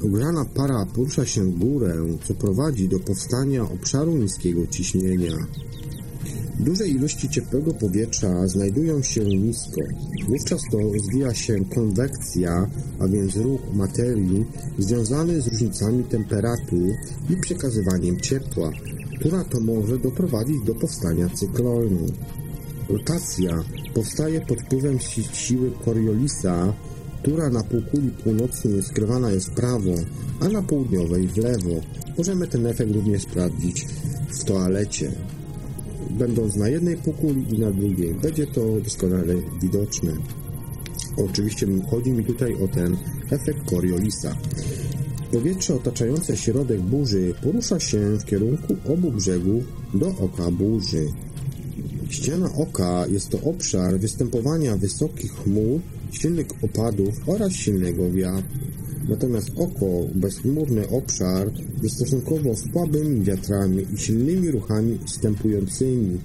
Ogrzana 0.05 0.45
para 0.45 0.85
porusza 0.85 1.25
się 1.25 1.43
w 1.43 1.59
górę, 1.59 1.95
co 2.23 2.33
prowadzi 2.33 2.89
do 2.89 2.99
powstania 2.99 3.63
obszaru 3.63 4.17
niskiego 4.17 4.67
ciśnienia. 4.67 5.33
Duże 6.59 6.87
ilości 6.87 7.29
ciepłego 7.29 7.73
powietrza 7.73 8.47
znajdują 8.47 9.01
się 9.01 9.21
nisko. 9.21 9.81
Wówczas 10.27 10.61
to 10.71 10.77
rozwija 10.77 11.33
się 11.33 11.65
konwekcja, 11.75 12.69
a 12.99 13.07
więc 13.07 13.35
ruch 13.35 13.61
materii 13.73 14.45
związany 14.79 15.41
z 15.41 15.47
różnicami 15.47 16.03
temperatur 16.03 16.89
i 17.29 17.37
przekazywaniem 17.37 18.19
ciepła, 18.19 18.71
która 19.19 19.43
to 19.43 19.59
może 19.59 19.97
doprowadzić 19.97 20.63
do 20.65 20.75
powstania 20.75 21.29
cyklonu. 21.29 22.05
Rotacja 22.89 23.63
powstaje 23.93 24.41
pod 24.41 24.61
wpływem 24.61 24.99
siły 25.33 25.71
Coriolisa, 25.85 26.73
która 27.21 27.49
na 27.49 27.63
półkuli 27.63 28.09
północnej 28.23 28.83
skrywana 28.83 29.31
jest 29.31 29.49
w 29.49 29.53
prawo, 29.53 29.93
a 30.39 30.47
na 30.47 30.61
południowej 30.61 31.27
w 31.27 31.37
lewo. 31.37 31.81
Możemy 32.17 32.47
ten 32.47 32.67
efekt 32.67 32.91
również 32.91 33.21
sprawdzić 33.21 33.85
w 34.29 34.43
toalecie 34.43 35.11
będąc 36.15 36.55
na 36.55 36.69
jednej 36.69 36.97
półkuli 36.97 37.55
i 37.55 37.59
na 37.59 37.71
drugiej. 37.71 38.13
Będzie 38.13 38.47
to 38.47 38.61
doskonale 38.83 39.35
widoczne. 39.61 40.11
Oczywiście 41.17 41.67
chodzi 41.89 42.11
mi 42.11 42.25
tutaj 42.25 42.53
o 42.63 42.67
ten 42.67 42.97
efekt 43.31 43.69
Coriolisa. 43.69 44.35
Powietrze 45.31 45.75
otaczające 45.75 46.37
środek 46.37 46.81
burzy 46.81 47.33
porusza 47.43 47.79
się 47.79 48.17
w 48.17 48.25
kierunku 48.25 48.75
obu 48.93 49.11
brzegów 49.11 49.63
do 49.93 50.07
oka 50.07 50.51
burzy. 50.51 51.05
Ściana 52.09 52.49
oka 52.53 53.07
jest 53.07 53.29
to 53.29 53.41
obszar 53.41 53.99
występowania 53.99 54.77
wysokich 54.77 55.31
chmur, 55.31 55.79
silnych 56.11 56.47
opadów 56.61 57.15
oraz 57.27 57.53
silnego 57.53 58.11
wiatru. 58.11 58.59
Natomiast 59.09 59.49
oko, 59.55 60.07
bezchmurny 60.15 60.89
obszar 60.89 61.51
ze 61.83 61.89
stosunkowo 61.89 62.55
słabymi 62.55 63.23
wiatrami 63.23 63.85
i 63.93 63.97
silnymi 63.97 64.51
ruchami 64.51 64.99
wstępującymi 65.05 66.17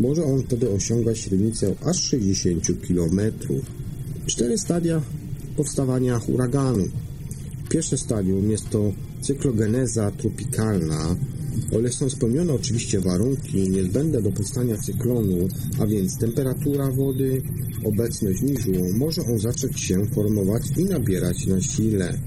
może 0.00 0.24
on 0.24 0.42
wtedy 0.42 0.70
osiągać 0.70 1.18
średnicę 1.18 1.74
aż 1.84 2.02
60 2.02 2.66
km. 2.88 3.20
Cztery 4.26 4.58
stadia 4.58 5.02
powstawania 5.56 6.18
huraganu. 6.18 6.84
Pierwsze 7.68 7.98
stadium 7.98 8.50
jest 8.50 8.70
to 8.70 8.92
cyklogeneza 9.20 10.10
tropikalna, 10.10 11.16
o 11.72 11.78
ile 11.80 11.92
są 11.92 12.10
spełnione 12.10 12.52
oczywiście 12.52 13.00
warunki 13.00 13.70
niezbędne 13.70 14.22
do 14.22 14.32
powstania 14.32 14.76
cyklonu, 14.76 15.48
a 15.80 15.86
więc 15.86 16.18
temperatura 16.18 16.90
wody, 16.90 17.42
obecność 17.84 18.42
niżu, 18.42 18.72
może 18.94 19.22
on 19.22 19.38
zacząć 19.38 19.80
się 19.80 20.06
formować 20.06 20.62
i 20.76 20.84
nabierać 20.84 21.46
na 21.46 21.60
sile. 21.60 22.18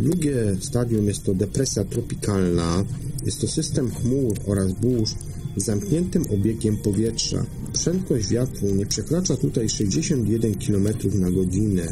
Drugie 0.00 0.56
stadium 0.60 1.06
jest 1.06 1.22
to 1.22 1.34
depresja 1.34 1.84
tropikalna. 1.84 2.84
Jest 3.24 3.40
to 3.40 3.48
system 3.48 3.90
chmur 3.90 4.34
oraz 4.46 4.72
burz 4.72 5.14
z 5.56 5.64
zamkniętym 5.64 6.24
obiegiem 6.30 6.76
powietrza. 6.76 7.46
Prędkość 7.84 8.28
wiatru 8.28 8.74
nie 8.74 8.86
przekracza 8.86 9.36
tutaj 9.36 9.68
61 9.68 10.54
km 10.54 10.88
na 11.14 11.30
godzinę. 11.30 11.86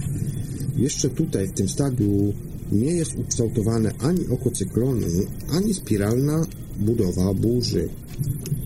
Jeszcze 0.77 1.11
tutaj 1.11 1.49
w 1.49 1.53
tym 1.53 1.69
stadium 1.69 2.33
nie 2.73 2.93
jest 2.93 3.15
ukształtowane 3.15 3.93
ani 3.99 4.29
oko 4.29 4.51
cyklonu, 4.51 5.07
ani 5.51 5.75
spiralna 5.75 6.47
budowa 6.79 7.35
burzy. 7.35 7.89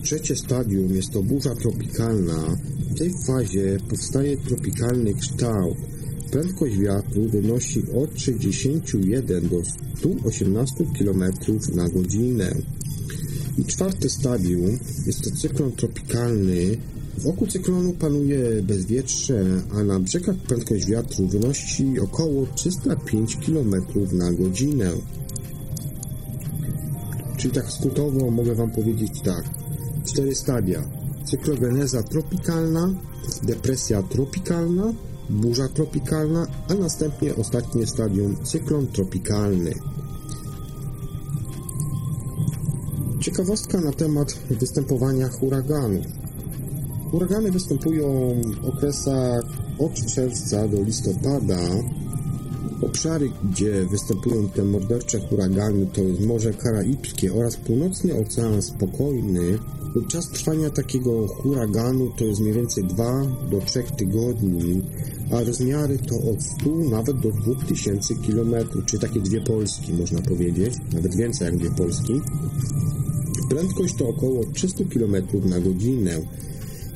Trzecie 0.03 0.35
stadium 0.35 0.95
jest 0.95 1.11
to 1.11 1.23
burza 1.23 1.55
tropikalna. 1.55 2.57
W 2.95 2.97
tej 2.97 3.11
fazie 3.27 3.77
powstaje 3.89 4.37
tropikalny 4.37 5.13
kształt. 5.13 5.77
Prędkość 6.31 6.77
wiatru 6.77 7.29
wynosi 7.29 7.83
od 7.91 8.19
61 8.19 9.49
do 9.49 9.61
118 9.97 10.75
km 10.99 11.23
na 11.75 11.89
godzinę. 11.89 12.55
I 13.57 13.65
czwarte 13.65 14.09
stadium 14.09 14.77
jest 15.05 15.21
to 15.21 15.31
cyklon 15.31 15.71
tropikalny. 15.71 16.77
Wokół 17.17 17.47
cyklonu 17.47 17.93
panuje 17.93 18.63
bezwietrze, 18.63 19.61
a 19.73 19.83
na 19.83 19.99
brzegach 19.99 20.35
prędkość 20.35 20.85
wiatru 20.85 21.27
wynosi 21.27 21.99
około 21.99 22.45
305 22.55 23.37
km 23.45 23.75
na 24.11 24.31
godzinę. 24.31 24.91
Czyli 27.37 27.53
tak 27.53 27.71
skrótowo 27.71 28.31
mogę 28.31 28.55
Wam 28.55 28.71
powiedzieć 28.71 29.21
tak. 29.21 29.43
Cztery 30.05 30.35
stadia. 30.35 30.83
Cyklogeneza 31.25 32.03
tropikalna, 32.03 32.93
depresja 33.43 34.03
tropikalna, 34.03 34.93
burza 35.29 35.67
tropikalna, 35.67 36.47
a 36.69 36.73
następnie 36.73 37.35
ostatnie 37.35 37.87
stadium 37.87 38.43
cyklon 38.43 38.87
tropikalny. 38.87 39.73
Ciekawostka 43.19 43.81
na 43.81 43.91
temat 43.91 44.39
występowania 44.49 45.29
huraganów. 45.29 46.26
Huragany 47.11 47.51
występują 47.51 48.35
w 48.61 48.65
okresach 48.65 49.43
od 49.79 49.93
czerwca 50.05 50.67
do 50.67 50.81
listopada. 50.81 51.59
Obszary, 52.81 53.29
gdzie 53.51 53.85
występują 53.85 54.49
te 54.49 54.63
mordercze 54.63 55.19
huragany, 55.19 55.87
to 55.93 56.01
jest 56.01 56.21
Morze 56.21 56.53
Karaibskie 56.53 57.33
oraz 57.33 57.57
Północny 57.57 58.13
Ocean 58.13 58.61
Spokojny. 58.61 59.59
Czas 60.07 60.29
trwania 60.29 60.69
takiego 60.69 61.27
huraganu 61.27 62.11
to 62.17 62.25
jest 62.25 62.41
mniej 62.41 62.53
więcej 62.53 62.83
2 62.83 63.25
do 63.51 63.61
3 63.61 63.83
tygodni, 63.97 64.81
a 65.31 65.43
rozmiary 65.43 65.97
to 65.97 66.15
od 66.31 66.43
100 66.43 66.69
nawet 66.89 67.19
do 67.19 67.31
2000 67.31 68.15
km, 68.15 68.55
czy 68.85 68.99
takie 68.99 69.19
dwie 69.19 69.41
Polski 69.41 69.93
można 69.93 70.21
powiedzieć, 70.21 70.73
nawet 70.93 71.15
więcej 71.15 71.45
jak 71.45 71.57
dwie 71.57 71.71
Polski. 71.71 72.13
Prędkość 73.49 73.95
to 73.95 74.07
około 74.07 74.45
300 74.53 74.83
km 74.93 75.15
na 75.45 75.59
godzinę, 75.59 76.21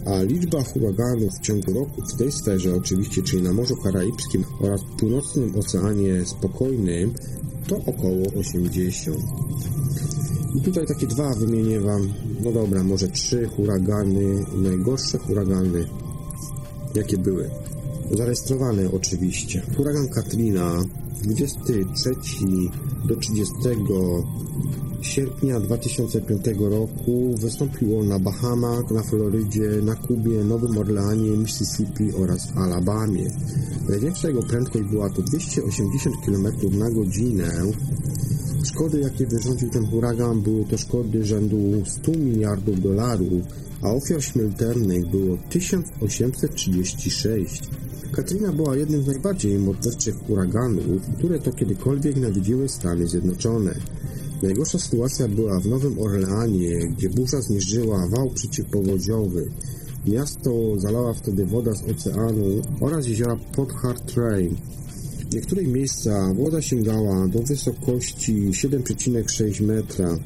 a 0.06 0.24
liczba 0.24 0.64
huraganów 0.64 1.34
w 1.34 1.42
ciągu 1.42 1.74
roku 1.74 2.02
w 2.02 2.18
tej 2.18 2.32
sferze, 2.32 2.76
oczywiście, 2.76 3.22
czyli 3.24 3.44
na 3.44 3.54
Morzu 3.54 3.76
Karaibskim 3.76 4.44
oraz 4.60 4.82
Północnym 4.98 5.56
Oceanie 5.56 6.26
Spokojnym, 6.26 7.14
to 7.68 7.76
około 7.76 8.26
80. 8.40 9.18
I 10.56 10.62
tutaj 10.62 10.88
takie 10.88 11.08
dwa 11.08 11.36
wymienię 11.36 11.80
Wam, 11.80 12.14
no 12.44 12.52
dobra, 12.52 12.84
może 12.84 13.08
trzy 13.08 13.48
huragany, 13.48 14.46
najgorsze 14.56 15.18
huragany, 15.18 15.86
jakie 16.96 17.18
były. 17.18 17.50
Zarejestrowane 18.12 18.92
oczywiście. 18.92 19.62
Huragan 19.78 20.08
Katrina 20.08 20.84
23 21.24 22.16
do 23.08 23.16
30 23.16 23.54
sierpnia 25.02 25.60
2005 25.60 26.46
roku 26.60 27.36
wystąpiło 27.38 28.04
na 28.04 28.20
Bahamach, 28.20 28.92
na 28.92 29.04
Florydzie, 29.04 29.70
na 29.84 29.96
Kubie, 29.96 30.44
Nowym 30.44 30.78
Orleanie, 30.78 31.38
Mississippi 31.38 32.14
oraz 32.14 32.52
w 32.52 32.58
Alabamie. 32.58 33.32
Największa 33.90 34.28
jego 34.28 34.44
prędkość 34.44 34.86
była 34.90 35.10
to 35.10 35.22
280 35.22 36.16
km 36.26 36.48
na 36.80 36.92
godzinę. 36.92 37.52
Szkody, 38.66 39.00
jakie 39.00 39.28
wyrządził 39.28 39.70
ten 39.70 39.86
huragan, 39.86 40.42
były 40.42 40.66
to 40.66 40.78
szkody 40.78 41.26
rzędu 41.26 41.58
100 41.86 42.12
miliardów 42.12 42.82
dolarów, 42.82 43.44
a 43.82 43.92
ofiar 43.92 44.24
śmiertelnych 44.24 45.10
było 45.10 45.38
1836. 45.50 47.70
Katrina 48.12 48.52
była 48.52 48.76
jednym 48.76 49.04
z 49.04 49.08
najbardziej 49.08 49.60
morderczych 49.60 50.16
huraganów, 50.28 51.02
które 51.18 51.40
to 51.40 51.52
kiedykolwiek 51.52 52.16
nawiedziły 52.16 52.70
Stany 52.70 53.08
Zjednoczone. 53.08 53.76
Najgorsza 54.44 54.80
sytuacja 54.80 55.28
była 55.28 55.60
w 55.60 55.66
Nowym 55.66 56.00
Orleanie, 56.00 56.88
gdzie 56.98 57.10
burza 57.10 57.42
zmierzyła 57.42 58.08
wał 58.08 58.30
przeciwpowodziowy. 58.30 59.52
Miasto 60.08 60.52
zalała 60.78 61.14
wtedy 61.14 61.46
woda 61.46 61.74
z 61.74 61.84
oceanu 61.84 62.62
oraz 62.80 63.08
jeziora 63.08 63.38
Port 63.56 63.74
Hartrain. 63.74 64.56
W 65.30 65.34
niektórych 65.34 65.68
miejscach 65.68 66.36
woda 66.36 66.62
sięgała 66.62 67.28
do 67.28 67.40
wysokości 67.40 68.50
7,6 68.50 69.62
metra. 69.62 70.18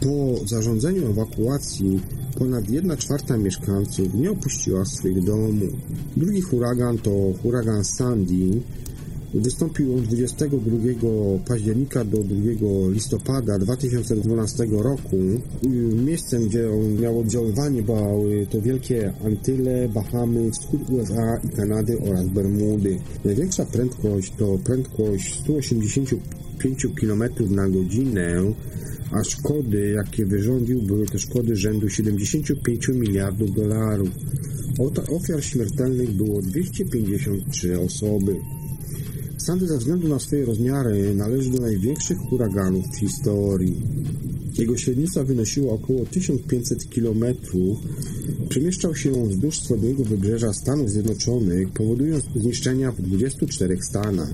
Po 0.00 0.46
zarządzeniu 0.46 1.10
ewakuacji 1.10 2.00
ponad 2.38 2.70
1 2.70 2.96
czwarta 2.96 3.36
mieszkańców 3.36 4.14
nie 4.14 4.30
opuściła 4.30 4.84
swoich 4.84 5.24
domów. 5.24 5.72
Drugi 6.16 6.40
huragan 6.40 6.98
to 6.98 7.10
huragan 7.42 7.84
Sandy, 7.84 8.60
Wystąpił 9.34 9.94
on 9.94 10.02
22 10.02 10.58
października 11.48 12.04
do 12.04 12.18
2 12.18 12.34
listopada 12.90 13.58
2012 13.58 14.66
roku. 14.70 15.16
Miejscem, 16.04 16.48
gdzie 16.48 16.70
on 16.70 17.00
miał 17.00 17.18
oddziaływanie, 17.18 17.82
były 17.82 18.46
to 18.46 18.62
wielkie 18.62 19.12
Antyle, 19.24 19.88
Bahamy, 19.88 20.50
wschód 20.50 20.90
USA 20.90 21.40
i 21.44 21.48
Kanady 21.48 21.98
oraz 22.00 22.28
Bermudy. 22.28 22.98
Największa 23.24 23.64
prędkość 23.64 24.32
to 24.38 24.58
prędkość 24.64 25.40
185 25.40 26.86
km 27.00 27.22
na 27.50 27.68
godzinę, 27.68 28.42
a 29.12 29.24
szkody, 29.24 29.90
jakie 29.96 30.26
wyrządził, 30.26 30.82
były 30.82 31.06
to 31.06 31.18
szkody 31.18 31.56
rzędu 31.56 31.88
75 31.88 32.88
miliardów 32.88 33.54
dolarów. 33.54 34.08
Ofiar 35.10 35.44
śmiertelnych 35.44 36.10
było 36.10 36.42
253 36.42 37.80
osoby. 37.80 38.36
Sandy 39.50 39.66
ze 39.66 39.78
względu 39.78 40.08
na 40.08 40.18
swoje 40.18 40.44
rozmiary 40.44 41.14
należy 41.14 41.50
do 41.50 41.58
największych 41.58 42.18
huraganów 42.18 42.84
w 42.86 42.98
historii. 42.98 43.82
Jego 44.58 44.76
średnica 44.76 45.24
wynosiła 45.24 45.72
około 45.72 46.06
1500 46.06 46.78
km. 46.94 47.24
Przemieszczał 48.48 48.94
się 48.94 49.28
wzdłuż 49.28 49.60
wschodniego 49.60 50.04
wybrzeża 50.04 50.52
Stanów 50.52 50.90
Zjednoczonych, 50.90 51.70
powodując 51.70 52.24
zniszczenia 52.36 52.92
w 52.92 53.02
24 53.02 53.82
stanach. 53.82 54.30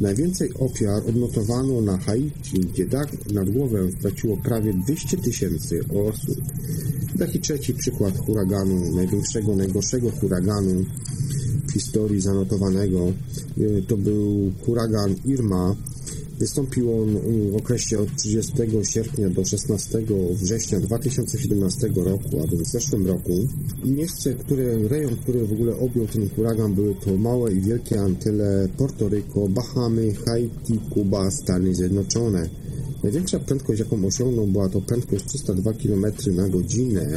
Najwięcej 0.00 0.50
ofiar 0.54 1.02
odnotowano 1.08 1.80
na 1.80 1.98
Haiti, 1.98 2.60
gdzie 2.60 2.86
dach 2.86 3.26
nad 3.32 3.50
głowę 3.50 3.88
straciło 3.98 4.36
prawie 4.36 4.74
200 4.86 5.16
tysięcy 5.16 5.80
osób. 5.88 6.44
Taki 7.18 7.40
trzeci 7.40 7.74
przykład 7.74 8.18
huraganu, 8.18 8.96
największego, 8.96 9.56
najgorszego 9.56 10.10
huraganu 10.10 10.84
historii 11.74 12.20
zanotowanego. 12.20 13.12
E, 13.58 13.82
to 13.82 13.96
był 13.96 14.52
huragan 14.66 15.14
Irma. 15.24 15.76
Wystąpił 16.38 17.02
on 17.02 17.16
w 17.52 17.56
okresie 17.56 17.98
od 17.98 18.16
30 18.16 18.52
sierpnia 18.82 19.30
do 19.30 19.44
16 19.44 20.02
września 20.42 20.80
2017 20.80 21.88
roku, 21.96 22.40
a 22.42 22.46
więc 22.46 22.68
w 22.68 22.72
zeszłym 22.72 23.06
roku. 23.06 23.32
Miejsce, 23.84 24.34
które, 24.34 24.88
rejon, 24.88 25.16
który 25.16 25.46
w 25.46 25.52
ogóle 25.52 25.76
objął 25.76 26.06
ten 26.06 26.28
huragan, 26.28 26.74
były 26.74 26.94
to 26.94 27.16
małe 27.16 27.52
i 27.52 27.60
wielkie 27.60 28.00
Antyle, 28.00 28.68
Porto 28.76 29.10
Bahamy, 29.48 30.14
Haiti, 30.14 30.80
Kuba, 30.90 31.30
Stany 31.30 31.74
Zjednoczone. 31.74 32.48
Największa 33.04 33.38
prędkość, 33.38 33.80
jaką 33.80 34.06
osiągnął, 34.06 34.46
była 34.46 34.68
to 34.68 34.80
prędkość 34.80 35.24
302 35.24 35.72
km 35.72 36.04
na 36.36 36.48
godzinę. 36.48 37.08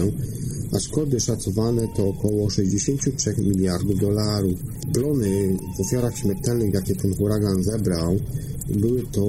a 0.71 0.79
szkody 0.79 1.19
szacowane 1.19 1.87
to 1.95 2.07
około 2.07 2.49
63 2.49 3.35
miliardów 3.37 3.99
dolarów. 3.99 4.59
Plony 4.93 5.57
w 5.77 5.81
ofiarach 5.81 6.17
śmiertelnych, 6.17 6.73
jakie 6.73 6.95
ten 6.95 7.15
huragan 7.15 7.63
zebrał, 7.63 8.17
były 8.69 9.03
to 9.11 9.25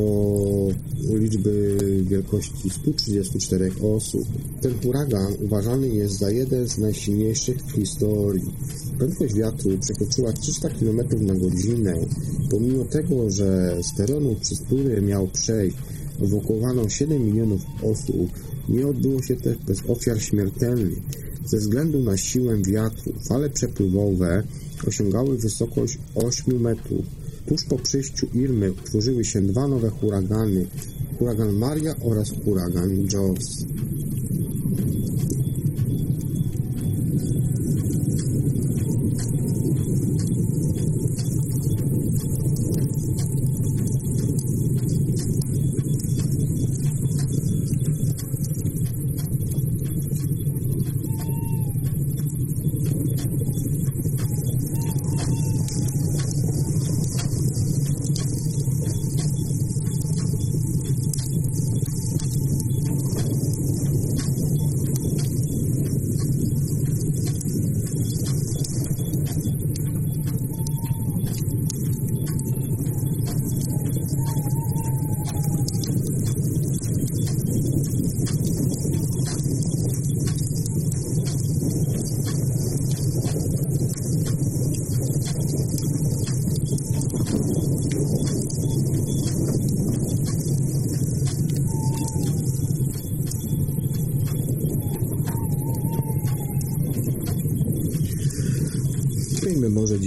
liczby 1.10 1.78
wielkości 2.02 2.70
134 2.70 3.72
osób. 3.82 4.24
Ten 4.60 4.74
huragan 4.82 5.34
uważany 5.40 5.88
jest 5.88 6.18
za 6.18 6.30
jeden 6.30 6.68
z 6.68 6.78
najsilniejszych 6.78 7.56
w 7.56 7.72
historii. 7.72 8.52
Prędkość 8.98 9.34
wiatru 9.34 9.78
przekroczyła 9.78 10.32
300 10.32 10.68
km 10.68 11.00
na 11.20 11.34
godzinę. 11.34 11.94
Pomimo 12.50 12.84
tego, 12.84 13.30
że 13.30 13.78
z 13.82 13.94
terenu, 13.94 14.36
przez 14.40 14.60
który 14.60 15.02
miał 15.02 15.28
przejść, 15.28 15.76
ewakuowano 16.22 16.88
7 16.88 17.26
milionów 17.26 17.60
osób, 17.82 18.30
nie 18.68 18.86
odbyło 18.86 19.22
się 19.22 19.36
też 19.36 19.58
bez 19.58 19.82
ofiar 19.88 20.22
śmiertelnych. 20.22 20.98
Ze 21.44 21.58
względu 21.58 22.02
na 22.02 22.16
siłę 22.16 22.62
wiatru, 22.62 23.12
fale 23.28 23.50
przepływowe 23.50 24.42
osiągały 24.86 25.38
wysokość 25.38 25.98
8 26.14 26.60
metrów. 26.60 27.06
Tuż 27.46 27.64
po 27.64 27.76
przyjściu 27.78 28.26
Irmy 28.34 28.72
utworzyły 28.72 29.24
się 29.24 29.42
dwa 29.42 29.68
nowe 29.68 29.90
huragany, 29.90 30.66
huragan 31.18 31.52
Maria 31.52 31.94
oraz 32.00 32.30
huragan 32.44 33.06
Jaws. 33.12 33.64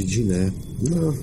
Dziedzinę 0.04 0.52
na 0.82 1.14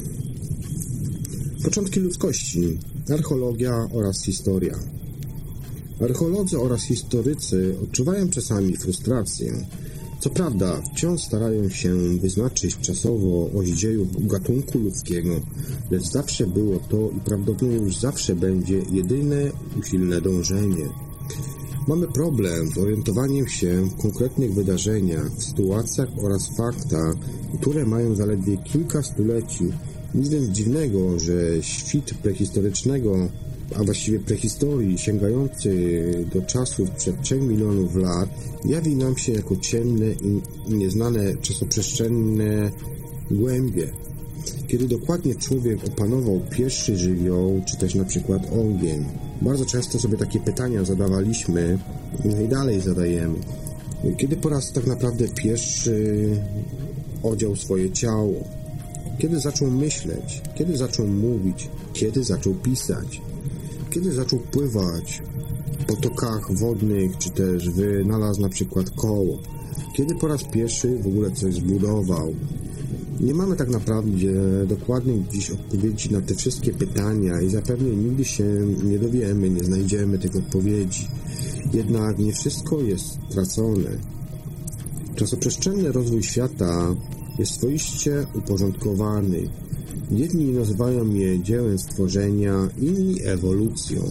początki 1.65 2.01
ludzkości, 2.01 2.79
archeologia 3.13 3.89
oraz 3.93 4.25
historia. 4.25 4.79
Archeolodzy 6.01 6.59
oraz 6.59 6.83
historycy 6.83 7.75
odczuwają 7.83 8.31
czasami 8.31 8.77
frustrację. 8.77 9.67
Co 10.21 10.31
prawda, 10.31 10.83
wciąż 10.93 11.21
starają 11.21 11.69
się 11.69 11.95
wyznaczyć 12.19 12.77
czasowo 12.79 13.51
oś 13.55 13.69
dziejów 13.69 14.27
gatunku 14.27 14.79
ludzkiego, 14.79 15.41
lecz 15.91 16.05
zawsze 16.05 16.47
było 16.47 16.79
to 16.79 17.11
i 17.17 17.21
prawdopodobnie 17.21 17.77
już 17.77 17.97
zawsze 17.97 18.37
będzie 18.37 18.83
jedyne 18.93 19.53
usilne 19.81 20.21
dążenie. 20.21 20.89
Mamy 21.89 22.07
problem 22.09 22.69
z 22.75 22.79
orientowaniem 22.79 23.49
się 23.49 23.83
w 23.83 24.03
konkretnych 24.03 24.55
wydarzeniach, 24.55 25.31
sytuacjach 25.39 26.09
oraz 26.23 26.57
faktach, 26.57 27.15
które 27.55 27.87
mają 27.87 28.15
zaledwie 28.15 28.57
kilka 28.57 29.03
stuleci. 29.03 29.65
Nic 30.15 30.29
więc 30.29 30.49
dziwnego, 30.49 31.19
że 31.19 31.63
świt 31.63 32.15
prehistorycznego, 32.23 33.29
a 33.77 33.85
właściwie 33.85 34.21
prehistorii, 34.21 34.99
sięgający 34.99 35.71
do 36.35 36.43
czasów 36.43 36.91
przed 36.91 37.23
3 37.23 37.41
milionów 37.41 37.97
lat, 37.97 38.29
jawi 38.65 38.97
nam 38.97 39.17
się 39.17 39.33
jako 39.33 39.57
ciemne 39.57 40.07
i 40.13 40.41
nieznane 40.75 41.37
czasoprzestrzenne 41.37 42.71
głębie. 43.31 43.93
Kiedy 44.67 44.89
dokładnie 44.89 45.35
człowiek 45.35 45.85
opanował 45.85 46.41
pierwszy 46.51 46.97
żywioł, 46.97 47.63
czy 47.67 47.77
też 47.77 47.95
na 47.95 48.05
przykład 48.05 48.43
ogień, 48.53 49.05
bardzo 49.43 49.67
często 49.67 49.99
sobie 49.99 50.17
takie 50.17 50.41
pytania 50.41 50.85
zadawaliśmy 50.85 51.79
no 52.25 52.41
i 52.41 52.49
dalej 52.49 52.81
zadajemy. 52.81 53.35
Kiedy 54.17 54.37
po 54.37 54.49
raz 54.49 54.73
tak 54.73 54.87
naprawdę 54.87 55.29
pierwszy 55.29 56.29
odział 57.23 57.57
swoje 57.57 57.91
ciało? 57.91 58.45
Kiedy 59.19 59.41
zaczął 59.41 59.71
myśleć? 59.71 60.43
Kiedy 60.55 60.77
zaczął 60.77 61.07
mówić? 61.07 61.69
Kiedy 61.93 62.25
zaczął 62.25 62.55
pisać? 62.55 63.21
Kiedy 63.91 64.13
zaczął 64.13 64.39
pływać 64.39 65.23
w 65.81 65.85
potokach 65.85 66.59
wodnych, 66.59 67.19
czy 67.19 67.31
też 67.31 67.71
wynalazł 67.71 68.41
na 68.41 68.49
przykład 68.49 68.91
koło? 68.91 69.39
Kiedy 69.97 70.15
po 70.15 70.29
raz 70.29 70.45
pierwszy 70.45 70.99
w 70.99 71.07
ogóle 71.07 71.31
coś 71.31 71.55
zbudował? 71.55 72.35
Nie 73.21 73.35
mamy 73.35 73.57
tak 73.57 73.69
naprawdę 73.69 74.67
dokładnych 74.67 75.29
dziś 75.29 75.51
odpowiedzi 75.51 76.13
na 76.13 76.21
te 76.21 76.35
wszystkie 76.35 76.73
pytania 76.73 77.41
i 77.41 77.51
zapewne 77.51 77.89
nigdy 77.89 78.25
się 78.25 78.45
nie 78.85 78.99
dowiemy, 78.99 79.51
nie 79.51 79.65
znajdziemy 79.65 80.19
tych 80.19 80.37
odpowiedzi. 80.37 81.09
Jednak 81.73 82.19
nie 82.19 82.33
wszystko 82.33 82.81
jest 82.81 83.05
stracone. 83.31 83.99
Czasoprzestrzenny 85.19 85.93
rozwój 85.93 86.23
świata 86.23 86.95
jest 87.39 87.55
swoiście 87.55 88.27
uporządkowany. 88.35 89.49
Jedni 90.11 90.45
nazywają 90.45 91.15
je 91.15 91.43
dziełem 91.43 91.79
stworzenia, 91.79 92.69
inni 92.79 93.23
ewolucją. 93.25 94.03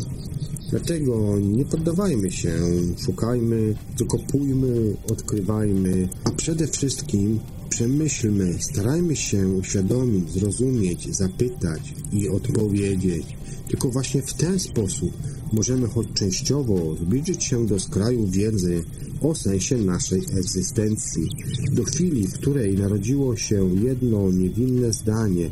Dlatego 0.69 1.39
nie 1.39 1.65
poddawajmy 1.65 2.31
się, 2.31 2.53
szukajmy, 2.97 3.75
dokopujmy, 3.99 4.95
odkrywajmy, 5.11 6.09
a 6.23 6.31
przede 6.31 6.67
wszystkim 6.67 7.39
przemyślmy, 7.69 8.55
starajmy 8.59 9.15
się 9.15 9.47
uświadomić, 9.47 10.31
zrozumieć, 10.31 11.15
zapytać 11.15 11.93
i 12.11 12.29
odpowiedzieć. 12.29 13.25
Tylko 13.67 13.89
właśnie 13.89 14.21
w 14.21 14.33
ten 14.33 14.59
sposób 14.59 15.11
możemy 15.53 15.87
choć 15.87 16.07
częściowo 16.13 16.95
zbliżyć 16.95 17.43
się 17.43 17.65
do 17.65 17.79
skraju 17.79 18.27
wiedzy 18.27 18.83
o 19.21 19.35
sensie 19.35 19.77
naszej 19.77 20.19
egzystencji, 20.19 21.29
do 21.71 21.83
chwili, 21.83 22.27
w 22.27 22.33
której 22.33 22.77
narodziło 22.77 23.35
się 23.35 23.69
jedno 23.83 24.31
niewinne 24.31 24.93
zdanie, 24.93 25.51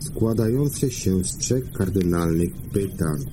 składające 0.00 0.90
się 0.90 1.24
z 1.24 1.36
trzech 1.36 1.72
kardynalnych 1.72 2.52
pytań. 2.72 3.24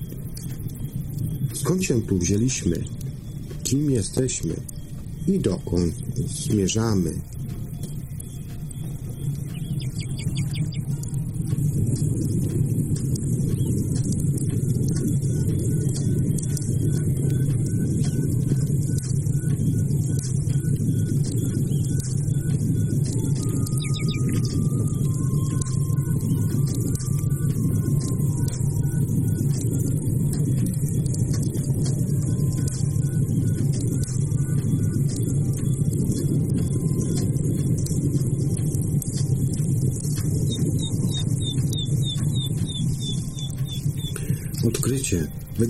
Skąd 1.54 1.84
się 1.84 2.02
tu 2.02 2.18
wzięliśmy? 2.18 2.84
Kim 3.62 3.90
jesteśmy? 3.90 4.54
I 5.28 5.38
dokąd 5.38 5.94
zmierzamy? 6.44 7.12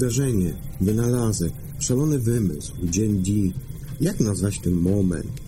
Wydarzenie, 0.03 0.55
wynalazek, 0.81 1.53
szalony 1.79 2.19
wymysł, 2.19 2.73
dzień 2.85 3.23
D. 3.23 3.31
Jak 4.01 4.21
nazwać 4.21 4.59
ten 4.59 4.75
moment? 4.75 5.41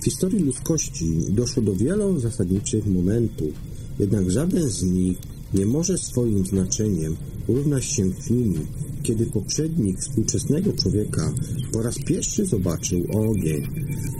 W 0.00 0.04
historii 0.04 0.38
ludzkości 0.44 1.18
doszło 1.28 1.62
do 1.62 1.74
wielu 1.74 2.20
zasadniczych 2.20 2.86
momentów, 2.86 3.52
jednak 3.98 4.30
żaden 4.30 4.70
z 4.70 4.82
nich 4.82 5.18
nie 5.54 5.66
może 5.66 5.98
swoim 5.98 6.46
znaczeniem 6.46 7.16
równać 7.48 7.84
się 7.84 8.12
chwili, 8.12 8.58
kiedy 9.02 9.26
poprzednik 9.26 10.00
współczesnego 10.00 10.72
człowieka 10.72 11.32
po 11.72 11.82
raz 11.82 11.98
pierwszy 11.98 12.46
zobaczył 12.46 13.06
ogień, 13.12 13.66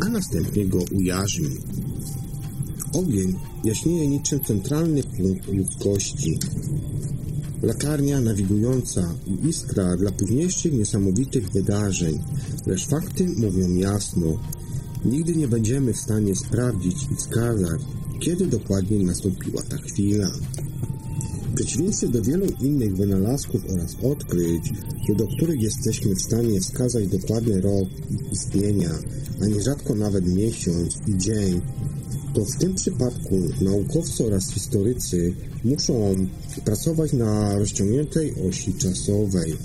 a 0.01 0.09
następnie 0.09 0.67
go 0.67 0.79
ujarzmił. 0.93 1.61
Ogień 2.93 3.35
jaśnieje 3.65 4.09
niczym 4.09 4.41
centralny 4.41 5.03
punkt 5.03 5.49
ludzkości. 5.49 6.39
Latarnia 7.63 8.21
nawigująca 8.21 9.15
i 9.27 9.49
iskra 9.49 9.97
dla 9.97 10.13
późniejszych 10.13 10.73
niesamowitych 10.73 11.51
wydarzeń, 11.51 12.19
lecz 12.67 12.89
fakty 12.89 13.27
mówią 13.37 13.75
jasno. 13.75 14.39
Nigdy 15.05 15.37
nie 15.37 15.49
będziemy 15.49 15.93
w 15.93 16.01
stanie 16.01 16.37
sprawdzić 16.37 16.97
i 17.13 17.17
wskazać, 17.17 17.81
kiedy 18.21 18.47
dokładnie 18.47 19.05
nastąpiła 19.05 19.63
ta 19.63 19.77
chwila. 19.77 20.31
W 21.51 21.55
przeciwieństwie 21.55 22.09
do 22.09 22.23
wielu 22.23 22.47
innych 22.61 22.97
wynalazków 22.97 23.61
oraz 23.69 23.97
odkryć, 24.03 24.73
do 25.17 25.27
których 25.27 25.63
jesteśmy 25.63 26.15
w 26.15 26.23
stanie 26.23 26.61
wskazać 26.61 27.07
dokładny 27.07 27.61
rok 27.61 27.89
istnienia, 28.33 28.91
a 29.43 29.47
nierzadko 29.47 29.95
nawet 29.95 30.27
miesiąc 30.27 30.97
i 31.07 31.19
dzień, 31.19 31.61
to 32.35 32.45
w 32.45 32.57
tym 32.59 32.75
przypadku 32.75 33.41
naukowcy 33.61 34.27
oraz 34.27 34.51
historycy 34.51 35.35
muszą 35.65 36.15
pracować 36.65 37.13
na 37.13 37.59
rozciągniętej 37.59 38.35
osi 38.49 38.75
czasowej. 38.75 39.57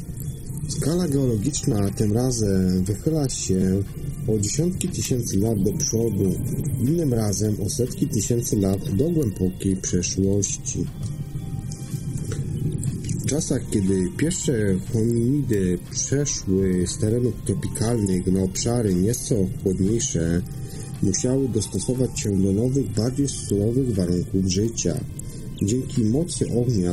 Skala 0.70 1.08
geologiczna 1.08 1.90
tym 1.90 2.14
razem 2.14 2.84
wychyla 2.84 3.30
się 3.30 3.84
o 4.28 4.40
dziesiątki 4.40 4.90
tysięcy 4.90 5.38
lat 5.38 5.64
do 5.64 5.74
przodu, 5.74 6.36
innym 6.82 7.14
razem 7.14 7.56
o 7.62 7.70
setki 7.70 8.08
tysięcy 8.08 8.56
lat 8.56 8.96
do 8.96 9.10
głębokiej 9.10 9.76
przeszłości. 9.76 10.86
W 13.26 13.26
czasach, 13.26 13.62
kiedy 13.72 14.10
pierwsze 14.18 14.54
hominidy 14.94 15.80
przeszły 15.92 16.88
z 16.88 16.98
terenów 16.98 17.34
tropikalnych 17.46 18.28
na 18.28 18.44
obszary 18.44 18.96
nieco 18.96 19.36
chłodniejsze, 19.64 20.42
musiały 21.04 21.50
dostosować 21.50 22.20
się 22.20 22.38
do 22.38 22.54
nowych, 22.54 22.92
bardziej 22.92 23.28
surowych 23.28 23.96
warunków 23.96 24.46
życia. 24.46 25.00
Dzięki 25.64 26.06
mocy 26.06 26.46
ognia 26.62 26.92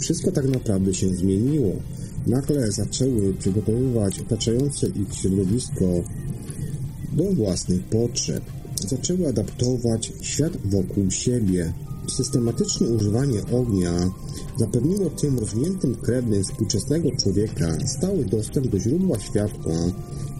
wszystko 0.00 0.32
tak 0.32 0.48
naprawdę 0.48 0.94
się 0.94 1.08
zmieniło. 1.08 1.72
Nagle 2.26 2.72
zaczęły 2.72 3.34
przygotowywać 3.34 4.20
otaczające 4.20 4.86
ich 4.86 5.14
środowisko 5.14 5.84
do 7.12 7.24
własnych 7.24 7.82
potrzeb. 7.82 8.44
Zaczęły 8.88 9.28
adaptować 9.28 10.12
świat 10.20 10.52
wokół 10.64 11.10
siebie. 11.10 11.72
Systematyczne 12.16 12.88
używanie 12.88 13.42
ognia 13.52 14.10
zapewniło 14.58 15.10
tym 15.10 15.38
rozwiniętym 15.38 15.94
krewnym 15.94 16.44
współczesnego 16.44 17.10
człowieka 17.22 17.76
stały 17.86 18.24
dostęp 18.24 18.68
do 18.68 18.78
źródła 18.78 19.18
światła 19.18 19.74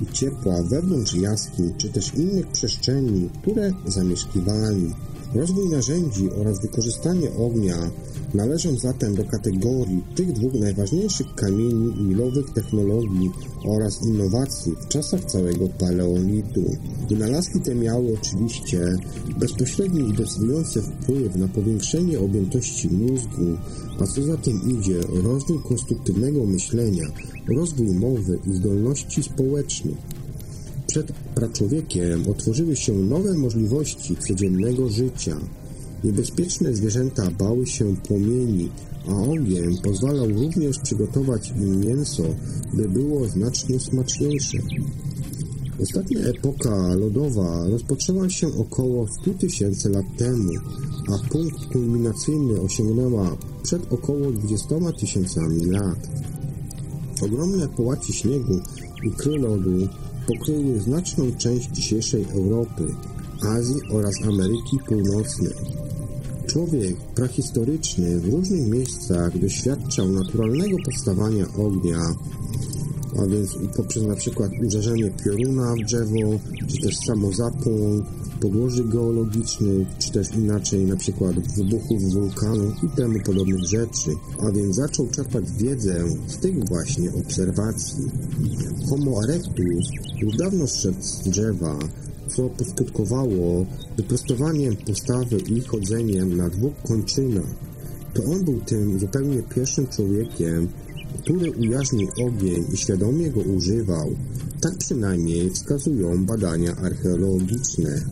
i 0.02 0.06
ciepła 0.12 0.62
wewnątrz 0.62 1.14
jaskiń 1.14 1.74
czy 1.78 1.88
też 1.88 2.14
innych 2.14 2.46
przestrzeni, 2.46 3.30
które 3.42 3.72
zamieszkiwali. 3.86 4.94
Rozwój 5.34 5.68
narzędzi 5.68 6.30
oraz 6.30 6.60
wykorzystanie 6.60 7.34
ognia 7.34 7.90
należą 8.34 8.78
zatem 8.78 9.14
do 9.14 9.24
kategorii 9.24 10.04
tych 10.14 10.32
dwóch 10.32 10.54
najważniejszych 10.54 11.34
kamieni 11.34 12.02
milowych 12.02 12.50
technologii 12.50 13.30
oraz 13.64 14.02
innowacji 14.06 14.72
w 14.80 14.88
czasach 14.88 15.24
całego 15.24 15.68
paleolitu. 15.68 16.64
Wynalazki 17.08 17.60
te 17.60 17.74
miały 17.74 18.14
oczywiście 18.14 18.96
bezpośredni 19.38 20.10
i 20.10 20.16
decydujący 20.16 20.82
wpływ 20.82 21.36
na 21.36 21.48
powiększenie 21.48 22.20
objętości 22.20 22.88
mózgu, 22.88 23.56
a 24.00 24.06
co 24.06 24.22
za 24.22 24.36
tym 24.36 24.60
idzie 24.78 25.00
rozwój 25.22 25.58
konstruktywnego 25.68 26.46
myślenia, 26.46 27.04
rozwój 27.48 27.86
mowy 27.86 28.38
i 28.46 28.54
zdolności 28.54 29.22
społecznych. 29.22 29.96
Przed 30.88 31.12
praczłowiekiem 31.12 32.28
otworzyły 32.30 32.76
się 32.76 32.92
nowe 32.92 33.34
możliwości 33.34 34.16
codziennego 34.16 34.88
życia. 34.88 35.36
Niebezpieczne 36.04 36.74
zwierzęta 36.74 37.30
bały 37.30 37.66
się 37.66 37.96
płomieni, 37.96 38.68
a 39.08 39.12
ogień 39.12 39.78
pozwalał 39.82 40.28
również 40.28 40.78
przygotować 40.78 41.50
im 41.50 41.80
mięso, 41.80 42.22
by 42.74 42.88
było 42.88 43.28
znacznie 43.28 43.80
smaczniejsze. 43.80 44.58
Ostatnia 45.82 46.20
epoka 46.20 46.94
lodowa 46.94 47.66
rozpoczęła 47.66 48.30
się 48.30 48.46
około 48.54 49.08
100 49.08 49.34
tysięcy 49.34 49.88
lat 49.88 50.06
temu, 50.18 50.52
a 51.08 51.28
punkt 51.28 51.66
kulminacyjny 51.72 52.60
osiągnęła 52.60 53.36
przed 53.62 53.92
około 53.92 54.32
20 54.32 54.68
tysiącami 55.00 55.64
lat. 55.64 56.08
Ogromne 57.22 57.68
połacie 57.68 58.12
śniegu 58.12 58.60
i 59.06 59.10
kry 59.10 59.38
lodu 59.38 59.88
pokryły 60.28 60.80
znaczną 60.80 61.24
część 61.38 61.70
dzisiejszej 61.70 62.24
Europy, 62.34 62.94
Azji 63.42 63.80
oraz 63.92 64.14
Ameryki 64.22 64.78
Północnej. 64.86 65.52
Człowiek 66.46 66.96
prahistoryczny 67.14 68.20
w 68.20 68.32
różnych 68.32 68.68
miejscach 68.68 69.38
doświadczał 69.38 70.08
naturalnego 70.08 70.76
powstawania 70.84 71.46
ognia, 71.58 72.00
a 73.18 73.26
więc 73.26 73.58
poprzez 73.76 74.02
na 74.02 74.14
przykład 74.16 74.50
uderzenie 74.66 75.10
pioruna 75.24 75.74
w 75.74 75.86
drzewo, 75.86 76.38
czy 76.68 76.82
też 76.82 76.96
samozapłon, 77.06 78.04
podłoży 78.40 78.84
geologicznych, 78.84 79.88
czy 79.98 80.12
też 80.12 80.34
inaczej 80.34 80.84
na 80.84 80.96
przykład 80.96 81.54
wybuchów 81.56 82.02
wulkanu 82.12 82.72
i 82.82 82.96
temu 82.96 83.18
podobnych 83.26 83.64
rzeczy, 83.64 84.10
a 84.38 84.52
więc 84.52 84.76
zaczął 84.76 85.08
czerpać 85.08 85.44
wiedzę 85.52 86.04
z 86.28 86.36
tych 86.36 86.68
właśnie 86.68 87.12
obserwacji. 87.12 88.04
Homo 88.90 89.24
erectus 89.24 89.90
już 90.20 90.36
dawno 90.36 90.66
zszedł 90.66 91.02
z 91.02 91.18
drzewa, 91.18 91.78
co 92.28 92.48
poskutkowało 92.48 93.66
wyprostowaniem 93.96 94.76
postawy 94.76 95.36
i 95.38 95.60
chodzeniem 95.60 96.36
na 96.36 96.48
dwóch 96.48 96.82
kończynach. 96.88 97.54
To 98.14 98.24
on 98.24 98.44
był 98.44 98.60
tym 98.60 98.98
zupełnie 98.98 99.42
pierwszym 99.42 99.86
człowiekiem, 99.86 100.68
który 101.22 101.52
ujarznił 101.52 102.08
ogień 102.26 102.64
i 102.72 102.76
świadomie 102.76 103.30
go 103.30 103.40
używał. 103.40 104.16
Tak 104.60 104.78
przynajmniej 104.78 105.50
wskazują 105.50 106.26
badania 106.26 106.76
archeologiczne. 106.76 108.02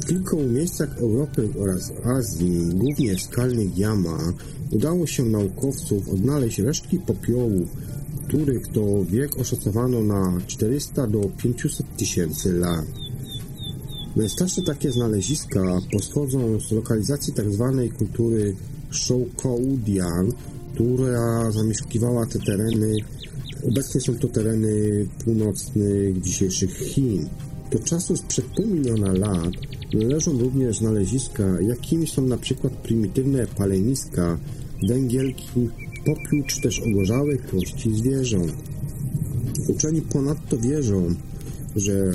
W 0.00 0.06
kilku 0.06 0.42
miejscach 0.42 0.98
Europy 0.98 1.48
oraz 1.58 1.92
Azji, 2.04 2.68
głównie 2.74 3.16
w 3.16 3.22
skalnych 3.22 3.78
jamach, 3.78 4.32
udało 4.70 5.06
się 5.06 5.22
naukowców 5.22 6.08
odnaleźć 6.08 6.58
resztki 6.58 6.98
popiołów, 6.98 7.68
których 8.28 8.68
to 8.68 9.04
wiek 9.04 9.38
oszacowano 9.38 10.02
na 10.02 10.40
400 10.46 11.06
do 11.06 11.20
500 11.20 11.96
tysięcy 11.96 12.52
lat. 12.52 12.86
Najstarsze 14.16 14.62
takie 14.62 14.92
znaleziska 14.92 15.80
pochodzą 15.92 16.60
z 16.60 16.72
lokalizacji 16.72 17.32
tzw. 17.32 17.88
Tak 17.88 17.98
kultury 17.98 18.56
Shokoudian, 18.90 20.32
która 20.74 21.50
zamieszkiwała 21.50 22.26
te 22.26 22.38
tereny. 22.38 22.96
Obecnie 23.68 24.00
są 24.00 24.14
to 24.14 24.28
tereny 24.28 25.06
północnych 25.24 26.20
dzisiejszych 26.20 26.78
Chin. 26.78 27.28
Do 27.70 27.78
czasu 27.78 28.16
sprzed 28.16 28.44
pół 28.44 28.66
miliona 28.66 29.12
lat 29.12 29.52
należą 29.94 30.38
również 30.38 30.78
znaleziska, 30.78 31.60
jakimi 31.60 32.06
są 32.06 32.22
na 32.22 32.36
przykład 32.36 32.72
prymitywne 32.72 33.46
paleniska, 33.46 34.38
węgielki, 34.88 35.68
popiół 36.06 36.42
czy 36.46 36.60
też 36.60 36.80
ogorzałe 36.80 37.36
kości 37.36 37.94
zwierząt. 37.94 38.52
Uczeni 39.68 40.02
ponadto 40.02 40.58
wierzą, 40.58 41.14
że 41.76 42.12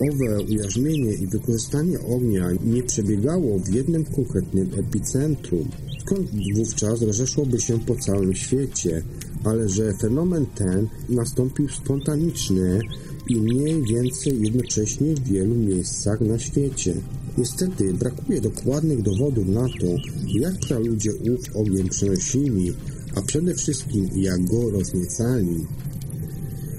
owe 0.00 0.44
ujarzmienie 0.50 1.12
i 1.12 1.26
wykorzystanie 1.26 2.00
ognia 2.00 2.48
nie 2.64 2.82
przebiegało 2.82 3.58
w 3.58 3.74
jednym 3.74 4.04
konkretnym 4.04 4.70
epicentrum, 4.76 5.68
skąd 6.00 6.30
wówczas 6.56 7.02
rozeszłoby 7.02 7.60
się 7.60 7.80
po 7.80 7.96
całym 7.96 8.34
świecie, 8.34 9.02
ale 9.44 9.68
że 9.68 9.92
fenomen 10.00 10.46
ten 10.46 10.88
nastąpił 11.08 11.68
spontanicznie 11.68 12.80
i 13.28 13.36
mniej 13.36 13.82
więcej 13.82 14.42
jednocześnie 14.42 15.14
w 15.14 15.22
wielu 15.22 15.54
miejscach 15.54 16.20
na 16.20 16.38
świecie. 16.38 16.94
Niestety 17.38 17.94
brakuje 17.94 18.40
dokładnych 18.40 19.02
dowodów 19.02 19.48
na 19.48 19.66
to, 19.80 19.86
jak 20.26 20.58
praludzie 20.68 21.10
ów 21.14 21.56
ogień 21.56 21.88
przenosili, 21.88 22.72
a 23.14 23.22
przede 23.22 23.54
wszystkim 23.54 24.08
jak 24.16 24.44
go 24.44 24.70
rozniecali. 24.70 25.66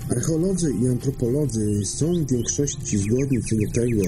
Archeolodzy 0.09 0.73
i 0.83 0.87
antropolodzy 0.87 1.85
są 1.85 2.13
w 2.13 2.31
większości 2.31 2.97
zgodni 2.97 3.43
co 3.43 3.55
do 3.55 3.71
tego, 3.81 4.01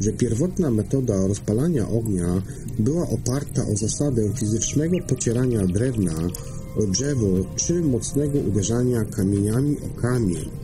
że 0.00 0.12
pierwotna 0.12 0.70
metoda 0.70 1.26
rozpalania 1.26 1.88
ognia 1.88 2.42
była 2.78 3.08
oparta 3.08 3.66
o 3.66 3.76
zasadę 3.76 4.32
fizycznego 4.38 4.96
pocierania 5.08 5.66
drewna 5.66 6.28
o 6.76 6.86
drzewo 6.86 7.26
czy 7.56 7.80
mocnego 7.80 8.38
uderzania 8.38 9.04
kamieniami 9.04 9.76
o 9.78 10.00
kamień. 10.00 10.59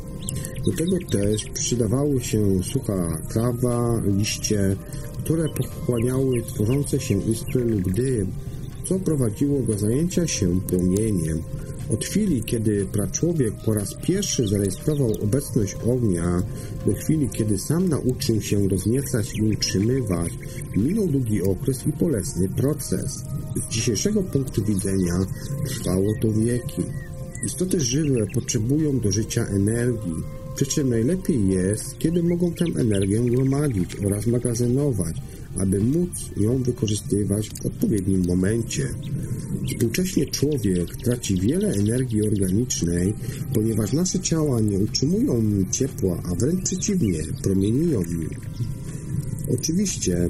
Do 0.67 0.73
tego 0.73 0.97
też 1.11 1.45
przydawały 1.45 2.21
się 2.21 2.63
sucha 2.63 3.19
trawa, 3.29 4.03
liście, 4.07 4.77
które 5.19 5.49
pochłaniały 5.49 6.43
tworzące 6.43 7.01
się 7.01 7.23
iskry 7.23 7.65
lub 7.65 7.93
dym, 7.93 8.33
co 8.85 8.99
prowadziło 8.99 9.63
do 9.63 9.79
zajęcia 9.79 10.27
się 10.27 10.61
płomieniem. 10.61 11.43
Od 11.91 12.05
chwili, 12.05 12.43
kiedy 12.43 12.87
praczłowiek 12.87 13.55
po 13.65 13.75
raz 13.75 13.95
pierwszy 13.95 14.49
zarejestrował 14.49 15.13
obecność 15.23 15.77
ognia, 15.87 16.43
do 16.87 16.95
chwili, 16.95 17.29
kiedy 17.29 17.59
sam 17.59 17.89
nauczył 17.89 18.43
się 18.43 18.69
rozniecać 18.69 19.35
i 19.35 19.43
utrzymywać, 19.43 20.33
minął 20.77 21.07
długi 21.07 21.43
okres 21.43 21.87
i 21.87 21.93
bolesny 21.93 22.49
proces. 22.49 23.25
Z 23.69 23.73
dzisiejszego 23.73 24.23
punktu 24.23 24.65
widzenia 24.65 25.27
trwało 25.67 26.13
to 26.23 26.33
wieki. 26.33 26.83
Istoty 27.47 27.81
żywe 27.81 28.27
potrzebują 28.35 29.01
do 29.01 29.13
życia 29.13 29.47
energii, 29.47 30.15
przy 30.57 30.67
czym 30.67 30.91
najlepiej 30.91 31.49
jest, 31.49 31.99
kiedy 31.99 32.23
mogą 32.23 32.53
tę 32.53 32.65
energię 32.81 33.21
gromadzić 33.21 33.97
oraz 34.07 34.27
magazynować, 34.27 35.17
aby 35.59 35.81
móc 35.81 36.11
ją 36.37 36.63
wykorzystywać 36.63 37.51
w 37.51 37.67
odpowiednim 37.67 38.27
momencie. 38.27 38.89
Współcześnie 39.69 40.27
człowiek 40.27 40.97
traci 40.97 41.41
wiele 41.41 41.73
energii 41.73 42.27
organicznej, 42.27 43.15
ponieważ 43.55 43.93
nasze 43.93 44.21
ciała 44.21 44.61
nie 44.61 44.79
utrzymują 44.79 45.43
ciepła, 45.71 46.23
a 46.25 46.35
wręcz 46.35 46.65
przeciwnie, 46.65 47.23
promieniują 47.43 48.03
nim. 48.03 48.31
Oczywiście 49.55 50.29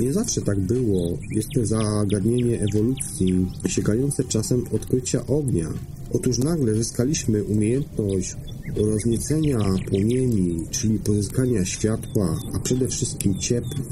nie 0.00 0.12
zawsze 0.12 0.42
tak 0.42 0.60
było. 0.60 1.18
Jest 1.30 1.48
to 1.54 1.66
zagadnienie 1.66 2.60
ewolucji, 2.60 3.46
sięgające 3.66 4.24
czasem 4.24 4.64
odkrycia 4.72 5.26
ognia. 5.26 5.68
Otóż 6.12 6.38
nagle 6.38 6.74
zyskaliśmy 6.74 7.44
umiejętność 7.44 8.36
rozniecenia 8.76 9.58
płomieni, 9.88 10.66
czyli 10.70 10.98
pozyskania 10.98 11.64
światła, 11.64 12.40
a 12.54 12.58
przede 12.58 12.88
wszystkim 12.88 13.38
ciepła. 13.38 13.84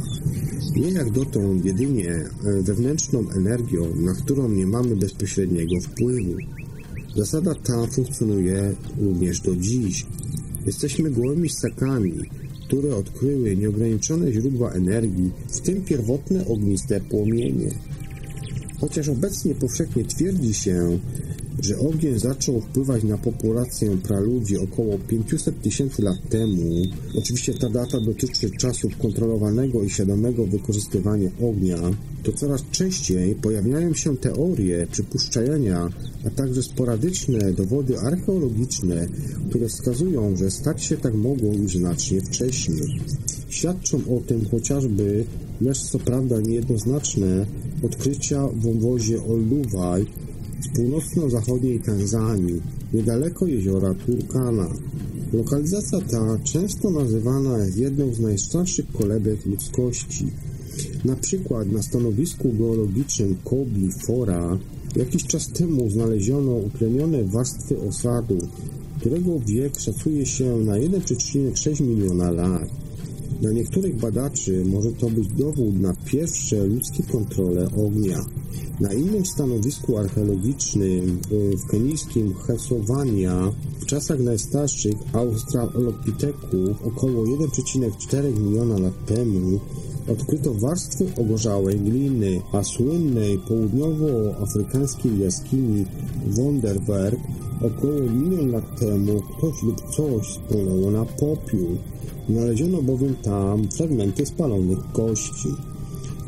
Nie 0.76 0.92
jak 0.92 1.10
dotąd 1.10 1.64
jedynie 1.64 2.10
e, 2.10 2.62
wewnętrzną 2.62 3.30
energią, 3.30 3.96
na 3.96 4.14
którą 4.14 4.48
nie 4.48 4.66
mamy 4.66 4.96
bezpośredniego 4.96 5.80
wpływu. 5.80 6.36
Zasada 7.16 7.54
ta 7.54 7.86
funkcjonuje 7.86 8.74
również 9.00 9.40
do 9.40 9.56
dziś. 9.56 10.06
Jesteśmy 10.66 11.10
gołymi 11.10 11.48
ssakami, 11.48 12.12
które 12.66 12.96
odkryły 12.96 13.56
nieograniczone 13.56 14.32
źródła 14.32 14.70
energii, 14.70 15.30
w 15.48 15.60
tym 15.60 15.82
pierwotne 15.82 16.46
ogniste 16.46 17.00
płomienie. 17.00 17.70
Chociaż 18.80 19.08
obecnie 19.08 19.54
powszechnie 19.54 20.04
twierdzi 20.04 20.54
się, 20.54 20.98
że 21.58 21.78
ogień 21.78 22.18
zaczął 22.18 22.60
wpływać 22.60 23.04
na 23.04 23.18
populację 23.18 23.96
praludzi 23.96 24.58
około 24.58 24.98
500 24.98 25.62
tysięcy 25.62 26.02
lat 26.02 26.28
temu. 26.28 26.82
Oczywiście 27.18 27.54
ta 27.54 27.70
data 27.70 28.00
dotyczy 28.00 28.50
czasów 28.50 28.98
kontrolowanego 28.98 29.82
i 29.82 29.90
świadomego 29.90 30.46
wykorzystywania 30.46 31.30
ognia. 31.40 31.78
To 32.22 32.32
coraz 32.32 32.64
częściej 32.70 33.34
pojawiają 33.34 33.94
się 33.94 34.16
teorie 34.16 34.86
przypuszczania, 34.90 35.88
a 36.26 36.30
także 36.30 36.62
sporadyczne 36.62 37.52
dowody 37.52 37.98
archeologiczne, 37.98 39.08
które 39.48 39.68
wskazują, 39.68 40.36
że 40.36 40.50
stać 40.50 40.84
się 40.84 40.96
tak 40.96 41.14
mogło 41.14 41.52
już 41.52 41.76
znacznie 41.76 42.20
wcześniej. 42.20 43.00
Świadczą 43.48 43.98
o 44.16 44.20
tym 44.20 44.44
chociażby, 44.50 45.24
lecz 45.60 45.82
co 45.82 45.98
prawda 45.98 46.40
niejednoznaczne, 46.40 47.46
odkrycia 47.82 48.48
w 48.48 48.60
wąwozie 48.60 49.24
Olduvai 49.24 50.06
w 50.62 50.76
północno-zachodniej 50.76 51.80
Tanzanii, 51.80 52.60
niedaleko 52.92 53.46
jeziora 53.46 53.94
Turkana. 53.94 54.68
Lokalizacja 55.32 56.00
ta 56.00 56.38
często 56.44 56.90
nazywana 56.90 57.58
jest 57.58 57.78
jedną 57.78 58.14
z 58.14 58.20
najstarszych 58.20 58.92
kolebek 58.92 59.46
ludzkości. 59.46 60.26
Na 61.04 61.16
przykład 61.16 61.72
na 61.72 61.82
stanowisku 61.82 62.52
geologicznym 62.52 63.36
Kobi 63.44 63.88
Fora 64.06 64.58
jakiś 64.96 65.24
czas 65.24 65.48
temu 65.48 65.90
znaleziono 65.90 66.52
utlenione 66.52 67.24
warstwy 67.24 67.80
osadu, 67.80 68.38
którego 69.00 69.40
wiek 69.40 69.80
szacuje 69.80 70.26
się 70.26 70.56
na 70.56 70.72
1,6 70.72 71.80
miliona 71.80 72.30
lat. 72.30 72.68
Dla 73.42 73.50
niektórych 73.52 73.96
badaczy 73.96 74.64
może 74.64 74.92
to 74.92 75.10
być 75.10 75.28
dowód 75.28 75.80
na 75.80 75.94
pierwsze 76.04 76.66
ludzkie 76.66 77.02
kontrole 77.02 77.68
ognia. 77.86 78.24
Na 78.80 78.92
innym 78.92 79.26
stanowisku 79.26 79.98
archeologicznym 79.98 81.20
y, 81.32 81.56
w 81.56 81.70
kenijskim 81.70 82.34
Hesowania 82.34 83.52
w 83.80 83.86
czasach 83.86 84.20
najstarszych 84.20 84.94
Australopiteków 85.12 86.82
około 86.84 87.24
1,4 87.24 88.40
miliona 88.40 88.78
lat 88.78 89.06
temu 89.06 89.60
odkryto 90.08 90.54
warstwy 90.54 91.06
ogorzałej 91.16 91.80
gliny, 91.80 92.40
a 92.52 92.64
słynnej 92.64 93.38
południowoafrykańskiej 93.38 95.18
jaskini 95.18 95.84
Wonderberg 96.26 97.20
około 97.60 98.00
milion 98.00 98.50
lat 98.50 98.80
temu 98.80 99.20
ktoś 99.20 99.62
lub 99.62 99.82
coś 99.96 100.26
spłynęło 100.26 100.90
na 100.90 101.04
popiół. 101.04 101.76
Znaleziono 102.28 102.82
bowiem 102.82 103.14
tam 103.22 103.68
fragmenty 103.68 104.26
spalonych 104.26 104.92
kości. 104.92 105.48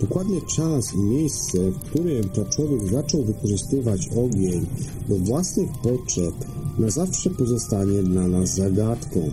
Dokładnie 0.01 0.41
czas 0.57 0.95
i 0.95 0.99
miejsce, 0.99 1.59
w 1.71 1.79
którym 1.79 2.25
człowiek 2.51 2.91
zaczął 2.91 3.23
wykorzystywać 3.23 4.09
ogień 4.09 4.67
do 5.09 5.17
własnych 5.17 5.71
potrzeb, 5.83 6.35
na 6.79 6.91
zawsze 6.91 7.31
pozostanie 7.31 8.03
dla 8.03 8.29
nas 8.29 8.55
zagadką. 8.55 9.31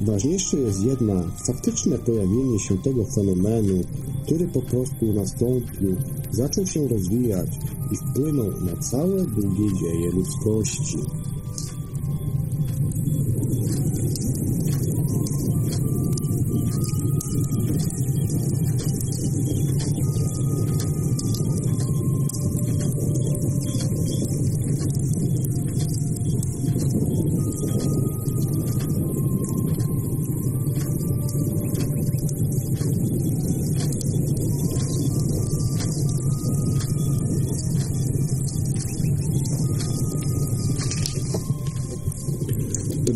Ważniejsze 0.00 0.56
jest 0.56 0.82
jednak 0.82 1.24
faktyczne 1.46 1.98
pojawienie 1.98 2.58
się 2.58 2.78
tego 2.78 3.04
fenomenu, 3.04 3.84
który 4.22 4.48
po 4.48 4.62
prostu 4.62 5.12
nastąpił, 5.12 5.96
zaczął 6.30 6.66
się 6.66 6.88
rozwijać 6.88 7.50
i 7.92 7.96
wpłynął 7.96 8.50
na 8.60 8.76
całe 8.76 9.26
długie 9.26 9.74
dzieje 9.80 10.10
ludzkości. 10.10 10.98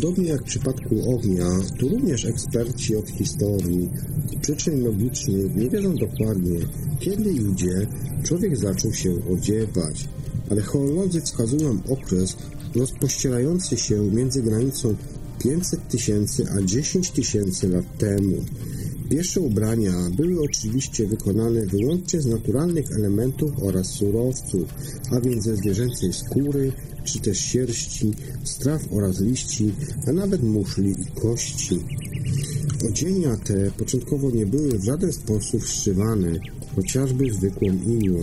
Podobnie 0.01 0.29
jak 0.29 0.41
w 0.41 0.45
przypadku 0.45 1.13
ognia, 1.15 1.49
tu 1.79 1.89
również 1.89 2.25
eksperci 2.25 2.95
od 2.95 3.09
historii 3.09 3.89
przyczyn 4.41 4.83
logicznych 4.83 5.55
nie 5.55 5.69
wiedzą 5.69 5.95
dokładnie, 5.95 6.59
kiedy 6.99 7.33
i 7.33 7.39
gdzie 7.39 7.87
człowiek 8.23 8.57
zaczął 8.57 8.93
się 8.93 9.15
odziewać. 9.33 10.09
Archeolodzy 10.49 11.21
wskazują 11.21 11.79
okres 11.89 12.37
rozpościerający 12.75 13.77
się 13.77 14.03
między 14.11 14.43
granicą 14.43 14.95
500 15.43 15.87
tysięcy 15.87 16.45
a 16.57 16.61
10 16.61 17.11
tysięcy 17.11 17.69
lat 17.69 17.97
temu. 17.97 18.37
Pierwsze 19.09 19.41
ubrania 19.41 19.93
były 20.17 20.41
oczywiście 20.41 21.07
wykonane 21.07 21.65
wyłącznie 21.65 22.21
z 22.21 22.25
naturalnych 22.25 22.91
elementów 22.91 23.51
oraz 23.61 23.87
surowców, 23.87 24.73
a 25.11 25.21
więc 25.21 25.43
ze 25.43 25.55
zwierzęcej 25.55 26.13
skóry, 26.13 26.71
czy 27.03 27.19
też 27.19 27.39
sierści, 27.39 28.11
straw 28.43 28.81
oraz 28.91 29.19
liści, 29.19 29.73
a 30.07 30.11
nawet 30.11 30.43
muszli 30.43 30.91
i 30.91 31.21
kości. 31.21 31.79
Odzienia 32.89 33.37
te 33.37 33.71
początkowo 33.71 34.31
nie 34.31 34.45
były 34.45 34.79
w 34.79 34.83
żaden 34.83 35.13
sposób 35.13 35.63
zszywane, 35.63 36.39
chociażby 36.75 37.33
zwykłą 37.33 37.67
igłą. 37.67 38.19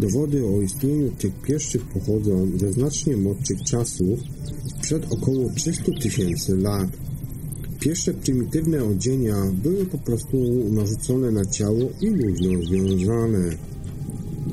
Dowody 0.00 0.46
o 0.46 0.62
istnieniu 0.62 1.10
tych 1.10 1.32
pierwszych 1.42 1.82
pochodzą 1.82 2.58
ze 2.58 2.72
znacznie 2.72 3.16
młodszych 3.16 3.62
czasów, 3.62 4.20
przed 4.82 5.12
około 5.12 5.50
300 5.54 5.92
tysięcy 6.02 6.56
lat. 6.56 6.88
Pierwsze 7.80 8.14
prymitywne 8.14 8.84
odzienia 8.84 9.36
były 9.62 9.86
po 9.86 9.98
prostu 9.98 10.36
narzucone 10.70 11.30
na 11.30 11.44
ciało 11.44 11.90
i 12.00 12.06
luźno 12.06 12.62
związane. 12.62 13.56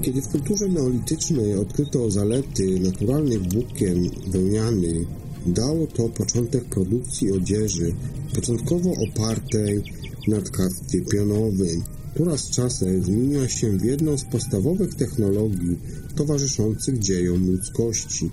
Kiedy 0.01 0.21
w 0.21 0.27
kulturze 0.27 0.67
neolitycznej 0.67 1.53
odkryto 1.53 2.11
zalety 2.11 2.79
naturalnych 2.79 3.53
włókien 3.53 4.09
wełnianych, 4.27 5.07
dało 5.45 5.87
to 5.87 6.09
początek 6.09 6.65
produkcji 6.65 7.31
odzieży, 7.31 7.93
początkowo 8.35 8.93
opartej 9.09 9.83
na 10.27 10.41
tkactwie 10.41 11.01
pionowym, 11.01 11.83
która 12.13 12.37
z 12.37 12.49
czasem 12.49 13.03
zmieniła 13.03 13.47
się 13.47 13.77
w 13.77 13.85
jedną 13.85 14.17
z 14.17 14.23
podstawowych 14.23 14.95
technologii 14.95 15.77
towarzyszących 16.15 16.99
dziejom 16.99 17.51
ludzkości. 17.51 18.29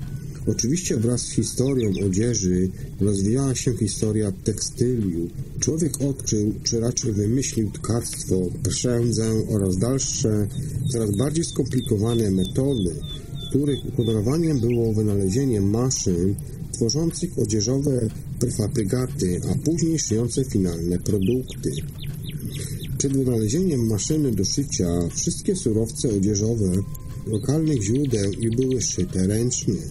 Oczywiście 0.47 0.97
wraz 0.97 1.21
z 1.21 1.31
historią 1.31 1.91
odzieży 2.07 2.69
rozwijała 3.01 3.55
się 3.55 3.77
historia 3.77 4.33
tekstyliu. 4.33 5.29
Człowiek 5.61 6.01
odkrył, 6.01 6.55
czy 6.63 6.81
raczej 6.81 7.13
wymyślił 7.13 7.71
tkactwo, 7.71 8.41
przędzę 8.69 9.31
oraz 9.49 9.77
dalsze, 9.77 10.49
coraz 10.93 11.17
bardziej 11.17 11.45
skomplikowane 11.45 12.31
metody, 12.31 12.95
których 13.49 13.79
uhonorowaniem 13.85 14.61
było 14.61 14.95
wynalezienie 14.95 15.61
maszyn 15.61 16.35
tworzących 16.73 17.39
odzieżowe 17.39 18.09
prefabrykaty, 18.41 19.41
a 19.51 19.55
później 19.65 19.99
szyjące 19.99 20.45
finalne 20.45 20.99
produkty. 20.99 21.71
Przed 22.99 23.13
wynalezieniem 23.13 23.87
maszyny 23.87 24.33
do 24.33 24.45
szycia 24.45 25.09
wszystkie 25.15 25.57
surowce 25.57 26.09
odzieżowe 26.09 26.73
lokalnych 27.27 27.83
źródeł 27.83 28.31
i 28.33 28.51
były 28.51 28.83
szyte 28.83 29.27
ręcznie. 29.27 29.83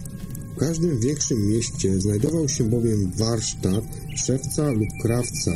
W 0.56 0.58
każdym 0.58 1.00
większym 1.00 1.48
mieście 1.48 2.00
znajdował 2.00 2.48
się 2.48 2.64
bowiem 2.64 3.10
warsztat 3.16 3.84
szewca 4.16 4.70
lub 4.70 4.88
krawca, 5.02 5.52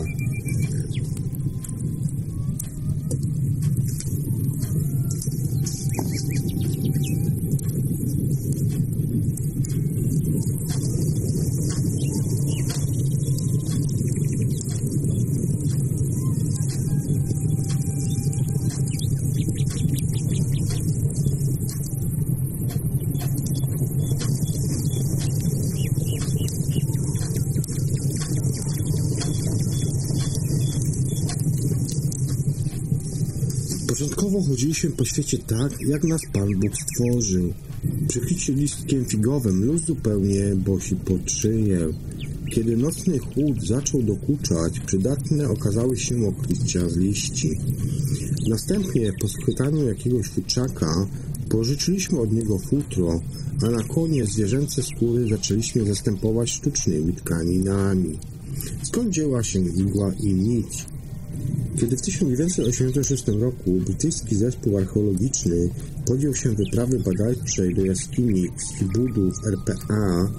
Początkowo 34.41 34.57
chodziliśmy 34.57 34.91
po 34.91 35.05
świecie 35.05 35.39
tak, 35.39 35.73
jak 35.89 36.05
nas 36.05 36.21
Pan 36.33 36.49
Bóg 36.59 36.71
stworzył. 36.77 37.53
Przykryci 38.09 38.55
listkiem 38.55 39.05
figowym 39.05 39.65
luz 39.65 39.85
zupełnie 39.85 40.57
bosi 40.57 40.97
pod. 40.97 41.21
Kiedy 42.55 42.77
nocny 42.77 43.19
chłód 43.19 43.67
zaczął 43.67 44.03
dokuczać, 44.03 44.81
przydatne 44.87 45.49
okazały 45.49 45.97
się 45.97 46.29
okrycia 46.29 46.89
z 46.89 46.97
liści. 46.97 47.51
Następnie 48.49 49.13
po 49.21 49.29
schwytaniu 49.29 49.89
jakiegoś 49.89 50.27
futrzaka 50.27 51.07
pożyczyliśmy 51.49 52.21
od 52.21 52.33
niego 52.33 52.59
futro, 52.59 53.21
a 53.63 53.71
na 53.71 53.83
koniec 53.83 54.31
zwierzęce 54.31 54.83
skóry 54.83 55.29
zaczęliśmy 55.29 55.85
zastępować 55.85 56.51
sztucznymi 56.51 57.13
tkaninami. 57.13 58.19
Skąd 58.83 59.11
dzieła 59.11 59.43
się 59.43 59.59
igła 59.59 60.13
i 60.21 60.35
nić? 60.35 60.87
Kiedy 61.79 61.97
w 61.97 62.03
1986 62.03 63.29
roku 63.29 63.73
brytyjski 63.73 64.37
zespół 64.37 64.79
archeologiczny 64.79 65.71
podjął 66.07 66.35
się 66.35 66.51
wyprawy 66.51 66.99
badawczej 66.99 67.75
do 67.75 67.85
jaskini 67.85 68.49
Skibudów 68.57 69.35
RPA, 69.47 70.31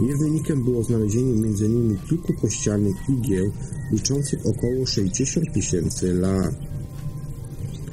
jej 0.00 0.18
wynikiem 0.18 0.64
było 0.64 0.82
znalezienie 0.82 1.32
m.in. 1.32 1.98
kilku 2.08 2.34
kościelnych 2.34 2.96
igieł 3.08 3.52
liczących 3.92 4.46
około 4.46 4.86
60 4.86 5.52
tysięcy 5.54 6.14
lat. 6.14 6.54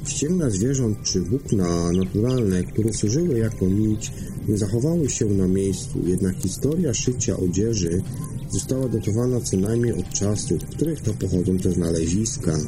Ścięgna 0.06 0.50
zwierząt 0.50 1.02
czy 1.02 1.20
włókna 1.20 1.92
naturalne, 1.92 2.64
które 2.64 2.92
służyły 2.92 3.38
jako 3.38 3.66
nić, 3.66 4.12
nie 4.48 4.58
zachowały 4.58 5.10
się 5.10 5.26
na 5.26 5.48
miejscu, 5.48 5.98
jednak 6.06 6.36
historia 6.36 6.94
szycia 6.94 7.36
odzieży 7.36 8.02
została 8.50 8.88
datowana 8.88 9.40
co 9.40 9.56
najmniej 9.56 9.92
od 9.92 10.08
czasów, 10.08 10.62
w 10.62 10.66
których 10.76 11.00
to 11.00 11.14
pochodzą 11.14 11.58
te 11.58 11.72
znaleziska. 11.72 12.58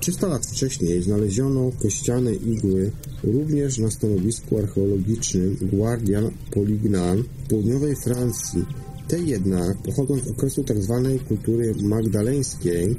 300 0.00 0.26
lat 0.26 0.46
wcześniej 0.46 1.02
znaleziono 1.02 1.72
kościane 1.82 2.34
igły 2.34 2.90
również 3.24 3.78
na 3.78 3.90
stanowisku 3.90 4.58
archeologicznym 4.58 5.56
Guardian 5.62 6.30
Polignan 6.50 7.24
w 7.44 7.48
południowej 7.48 7.96
Francji. 7.96 8.64
Te 9.08 9.18
jednak 9.18 9.78
pochodzą 9.78 10.18
z 10.18 10.28
okresu 10.28 10.64
tzw. 10.64 11.10
Tak 11.18 11.28
kultury 11.28 11.74
magdaleńskiej, 11.82 12.96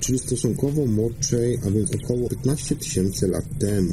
czyli 0.00 0.18
stosunkowo 0.18 0.86
młodszej, 0.86 1.58
a 1.66 1.70
więc 1.70 1.90
około 2.04 2.28
15 2.28 2.76
tysięcy 2.76 3.28
lat 3.28 3.44
temu. 3.58 3.92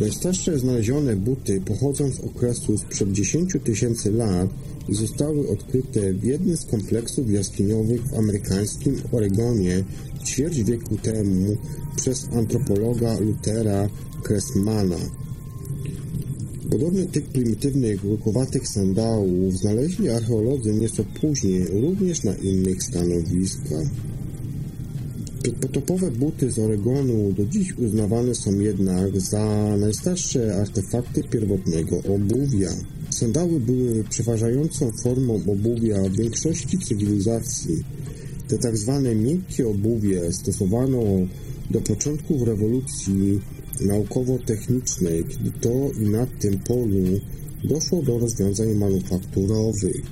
Najstarsze 0.00 0.58
znalezione 0.58 1.16
buty 1.16 1.60
pochodzą 1.60 2.10
z 2.10 2.20
okresu 2.20 2.78
sprzed 2.78 3.12
10 3.12 3.52
tysięcy 3.64 4.12
lat 4.12 4.50
i 4.88 4.94
zostały 4.94 5.48
odkryte 5.48 6.12
w 6.12 6.24
jednym 6.24 6.56
z 6.56 6.66
kompleksów 6.66 7.30
jaskiniowych 7.30 8.02
w 8.02 8.14
amerykańskim 8.14 8.96
Oregonie 9.12 9.84
ćwierć 10.24 10.62
wieku 10.62 10.96
temu 10.96 11.56
przez 11.96 12.28
antropologa 12.32 13.20
Luthera 13.20 13.88
Kressmana. 14.22 14.98
Podobny 16.70 17.06
typ 17.06 17.28
prymitywnych, 17.28 18.04
łukowatych 18.04 18.68
sandałów 18.68 19.58
znaleźli 19.58 20.10
archeolodzy 20.10 20.72
nieco 20.72 21.04
później 21.20 21.64
również 21.66 22.22
na 22.22 22.34
innych 22.34 22.82
stanowiskach. 22.82 23.86
Potopowe 25.52 26.10
buty 26.10 26.50
z 26.50 26.58
Oregonu 26.58 27.32
do 27.32 27.44
dziś 27.46 27.78
uznawane 27.78 28.34
są 28.34 28.60
jednak 28.60 29.20
za 29.20 29.76
najstarsze 29.76 30.56
artefakty 30.56 31.22
pierwotnego 31.22 31.96
obuwia. 32.14 32.70
Sandały 33.10 33.60
były 33.60 34.04
przeważającą 34.04 34.90
formą 35.02 35.34
obuwia 35.34 36.02
w 36.02 36.16
większości 36.16 36.78
cywilizacji. 36.78 37.84
Te 38.48 38.58
tak 38.58 38.76
zwane 38.76 39.14
miękkie 39.14 39.68
obuwie 39.68 40.32
stosowano 40.32 41.02
do 41.70 41.80
początków 41.80 42.42
rewolucji 42.42 43.40
naukowo-technicznej, 43.80 45.24
kiedy 45.24 45.50
to 45.60 45.90
i 46.00 46.08
na 46.08 46.26
tym 46.26 46.58
polu 46.58 47.20
doszło 47.64 48.02
do 48.02 48.18
rozwiązań 48.18 48.74
manufakturowych. 48.74 50.02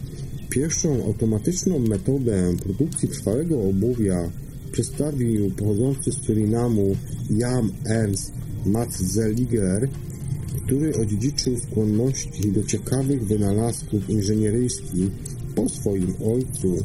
Pierwszą 0.51 1.05
automatyczną 1.05 1.79
metodę 1.79 2.55
produkcji 2.63 3.09
trwałego 3.09 3.63
obuwia 3.63 4.31
przedstawił 4.73 5.51
pochodzący 5.51 6.13
z 6.13 6.25
Surinamu 6.27 6.97
Jan 7.31 7.71
Ernst 7.87 8.33
Matzeliger, 8.67 9.89
który 10.65 10.97
odziedziczył 10.97 11.59
skłonności 11.59 12.53
do 12.53 12.65
ciekawych 12.65 13.27
wynalazków 13.27 14.11
inżynieryjskich 14.11 15.11
po 15.55 15.69
swoim 15.69 16.15
ojcu, 16.35 16.77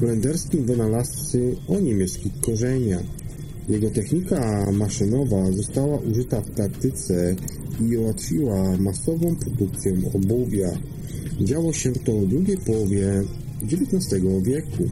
holenderskim 0.00 0.64
wynalazcy 0.64 1.56
o 1.68 1.80
niemieckich 1.80 2.32
korzeniach. 2.40 3.04
Jego 3.68 3.90
technika 3.90 4.70
maszynowa 4.72 5.52
została 5.52 5.98
użyta 5.98 6.40
w 6.40 6.50
praktyce 6.50 7.36
i 7.80 7.96
ułatwiła 7.96 8.76
masową 8.76 9.36
produkcję 9.36 9.92
obuwia. 10.14 10.78
Działo 11.40 11.72
się 11.72 11.92
to 11.92 12.12
w 12.12 12.26
drugiej 12.26 12.58
połowie 12.58 13.22
XIX 13.62 14.22
wieku. 14.42 14.84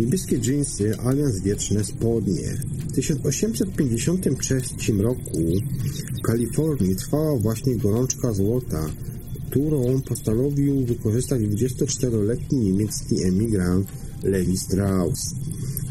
Niebieskie 0.00 0.38
dżinsy 0.38 0.98
alias 0.98 1.40
wieczne 1.40 1.84
spodnie. 1.84 2.58
W 2.88 2.92
1853 2.92 4.92
roku 4.92 5.40
w 6.18 6.22
Kalifornii 6.22 6.96
trwała 6.96 7.36
właśnie 7.36 7.76
gorączka 7.76 8.32
złota, 8.32 8.90
którą 9.50 10.02
postanowił 10.02 10.86
wykorzystać 10.86 11.40
24-letni 11.40 12.58
niemiecki 12.58 13.22
emigrant 13.22 13.88
Levi 14.22 14.58
Strauss. 14.58 15.34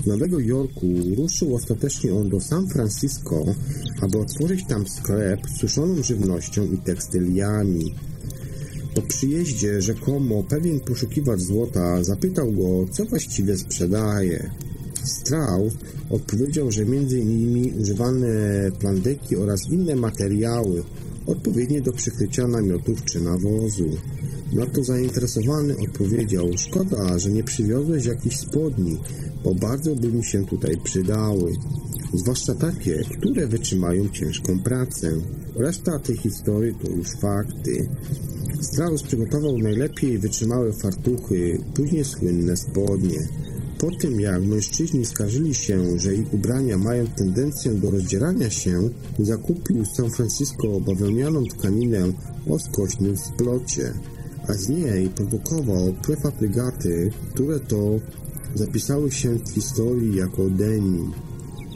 Z 0.04 0.08
Nowego 0.08 0.40
Jorku 0.40 0.88
ruszył 1.18 1.56
ostatecznie 1.56 2.14
on 2.14 2.30
do 2.30 2.42
San 2.42 2.68
Francisco, 2.68 3.46
aby 4.02 4.20
otworzyć 4.20 4.66
tam 4.68 4.88
sklep 4.88 5.40
z 5.50 5.60
suszoną 5.60 6.04
żywnością 6.04 6.72
i 6.72 6.78
tekstyliami. 6.78 7.96
Po 9.00 9.08
przyjeździe 9.08 9.82
rzekomo 9.82 10.44
pewien 10.44 10.80
poszukiwacz 10.80 11.40
złota 11.40 12.04
zapytał 12.04 12.52
go, 12.52 12.86
co 12.92 13.06
właściwie 13.06 13.58
sprzedaje. 13.58 14.50
Strauss 15.04 15.74
odpowiedział, 16.10 16.72
że 16.72 16.86
między 16.86 17.20
innymi 17.20 17.74
używane 17.82 18.28
plandeki 18.80 19.36
oraz 19.36 19.60
inne 19.72 19.96
materiały 19.96 20.84
odpowiednie 21.26 21.82
do 21.82 21.94
przykrycia 21.94 22.48
namiotów 22.48 23.06
czy 23.06 23.22
nawozu. 23.22 23.90
Na 24.54 24.66
to 24.66 24.84
zainteresowany 24.84 25.76
odpowiedział, 25.78 26.48
szkoda, 26.58 27.20
że 27.20 27.30
nie 27.30 27.44
przywiozłeś 27.44 28.06
jakichś 28.06 28.38
spodni, 28.38 28.98
bo 29.44 29.56
bardzo 29.56 29.96
by 29.96 30.08
mi 30.08 30.26
się 30.26 30.46
tutaj 30.46 30.78
przydały. 30.84 31.52
Zwłaszcza 32.14 32.56
takie, 32.56 33.04
które 33.18 33.48
wytrzymają 33.48 34.10
ciężką 34.10 34.60
pracę. 34.60 35.12
Reszta 35.56 36.00
tej 36.00 36.18
historii 36.18 36.76
to 36.84 36.92
już 36.92 37.08
fakty. 37.22 37.90
Strauss 38.62 39.04
przygotował 39.04 39.58
najlepiej 39.58 40.20
wytrzymałe 40.20 40.74
fartuchy, 40.74 41.58
później 41.76 42.06
słynne 42.06 42.58
spodnie. 42.58 43.20
Po 43.80 43.92
tym 43.92 44.20
jak 44.20 44.44
mężczyźni 44.44 45.06
skarżyli 45.06 45.56
się, 45.56 46.00
że 46.00 46.16
ich 46.16 46.34
ubrania 46.34 46.78
mają 46.78 47.08
tendencję 47.08 47.74
do 47.74 47.92
rozdzierania 47.92 48.50
się, 48.50 48.90
zakupił 49.20 49.86
z 49.86 49.96
San 49.96 50.10
Francisco 50.10 50.80
bawełnianą 50.80 51.44
tkaninę 51.44 52.14
o 52.50 52.60
skośnym 52.60 53.18
splocie, 53.18 53.94
a 54.50 54.54
z 54.54 54.70
niej 54.70 55.10
produkował 55.10 55.94
prefabrykaty, 55.94 57.12
które 57.34 57.60
to 57.60 58.00
zapisały 58.56 59.12
się 59.12 59.36
w 59.36 59.50
historii 59.50 60.16
jako 60.16 60.50
denim. 60.50 61.12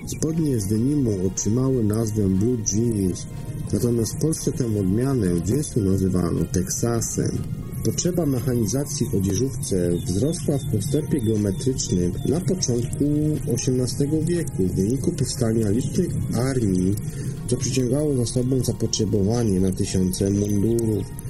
Spodnie 0.07 0.59
z 0.59 0.67
denimu 0.67 1.27
otrzymały 1.27 1.83
nazwę 1.83 2.29
Blue 2.29 2.57
Jeans, 2.73 3.25
natomiast 3.73 4.15
w 4.15 4.21
Polsce 4.21 4.51
tę 4.51 4.65
odmianę 4.65 5.27
jeansu 5.47 5.81
nazywano 5.81 6.45
Teksasem. 6.45 7.37
Potrzeba 7.85 8.25
mechanizacji 8.25 9.05
w 9.09 9.15
odzieżówce 9.15 9.91
wzrosła 10.05 10.57
w 10.57 10.71
postępie 10.71 11.21
geometrycznym 11.21 12.11
na 12.29 12.39
początku 12.39 13.05
XVIII 13.47 14.25
wieku 14.25 14.63
w 14.63 14.75
wyniku 14.75 15.11
powstania 15.11 15.69
licznych 15.69 16.09
armii, 16.35 16.95
co 17.47 17.57
przyciągało 17.57 18.15
za 18.15 18.25
sobą 18.25 18.63
zapotrzebowanie 18.63 19.59
na 19.59 19.71
tysiące 19.71 20.29
mundurów. 20.29 21.22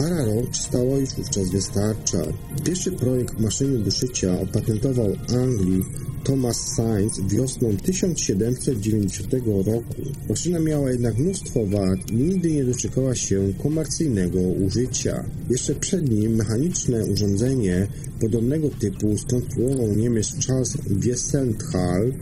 Para 0.00 0.24
rąk 0.24 0.56
stała 0.56 0.98
już 0.98 1.10
wówczas 1.10 1.50
wystarcza. 1.50 2.22
Pierwszy 2.64 2.92
projekt 2.92 3.40
maszyny 3.40 3.78
do 3.78 3.90
szycia 3.90 4.40
opatentował 4.40 5.16
Anglik 5.28 5.86
Thomas 6.24 6.74
Sainz 6.76 7.20
wiosną 7.28 7.76
1790 7.76 9.32
roku. 9.66 10.02
Maszyna 10.28 10.58
miała 10.58 10.90
jednak 10.90 11.18
mnóstwo 11.18 11.66
wad 11.66 12.10
i 12.10 12.14
nigdy 12.14 12.52
nie 12.52 12.64
doczekała 12.64 13.14
się 13.14 13.52
komercyjnego 13.62 14.40
użycia. 14.40 15.24
Jeszcze 15.50 15.74
przed 15.74 16.10
nim 16.10 16.34
mechaniczne 16.34 17.04
urządzenie 17.04 17.86
podobnego 18.20 18.68
typu 18.68 19.18
skonstruował 19.18 19.96
Niemiec 19.96 20.46
Charles 20.46 20.76
Wiesenthal, 20.86 22.12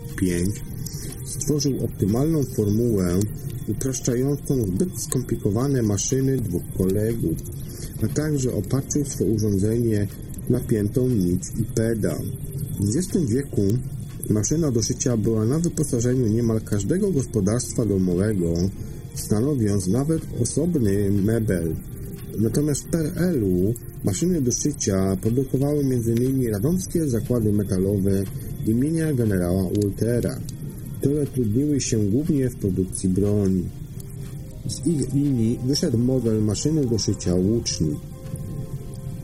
stworzył 1.30 1.84
optymalną 1.84 2.44
formułę 2.44 3.20
upraszczającą 3.68 4.66
zbyt 4.66 5.02
skomplikowane 5.02 5.82
maszyny 5.82 6.36
dwóch 6.36 6.62
kolegów, 6.78 7.38
a 8.04 8.08
także 8.08 8.52
opatrzył 8.52 9.04
swe 9.04 9.24
urządzenie 9.24 10.06
napiętą 10.48 11.08
nic 11.08 11.52
i 11.60 11.64
pedał. 11.64 12.18
W 12.80 12.96
XX 12.96 13.30
wieku 13.30 13.62
maszyna 14.30 14.70
do 14.70 14.82
szycia 14.82 15.16
była 15.16 15.44
na 15.44 15.58
wyposażeniu 15.58 16.26
niemal 16.26 16.60
każdego 16.60 17.10
gospodarstwa 17.10 17.86
domowego, 17.86 18.54
stanowiąc 19.14 19.86
nawet 19.86 20.22
osobny 20.42 21.10
mebel. 21.10 21.76
Natomiast 22.38 22.84
w 22.84 22.90
PRL-u 22.90 23.74
maszyny 24.04 24.40
do 24.40 24.52
szycia 24.52 25.16
produkowały 25.20 25.80
m.in. 25.80 26.52
radomskie 26.52 27.08
zakłady 27.08 27.52
metalowe 27.52 28.24
imienia 28.66 29.12
generała 29.12 29.62
Waltera, 29.62 30.38
które 31.00 31.26
trudniły 31.26 31.80
się 31.80 31.98
głównie 31.98 32.50
w 32.50 32.56
produkcji 32.56 33.08
broni. 33.08 33.64
Z 34.68 34.86
ich 34.86 35.14
linii 35.14 35.58
wyszedł 35.66 35.98
model 35.98 36.42
maszyny 36.42 36.86
do 36.86 36.98
szycia 36.98 37.34
łucznik. 37.34 37.98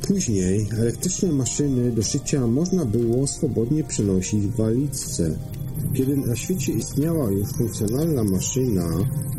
Później 0.09 0.67
elektryczne 0.79 1.33
maszyny 1.33 1.93
do 1.93 2.03
szycia 2.03 2.47
można 2.47 2.85
było 2.85 3.27
swobodnie 3.27 3.85
przenosić 3.85 4.47
w 4.47 4.57
walizce. 4.57 5.39
Kiedy 5.95 6.17
na 6.17 6.37
świecie 6.37 6.73
istniała 6.73 7.31
już 7.31 7.49
funkcjonalna 7.49 8.25
maszyna 8.25 8.89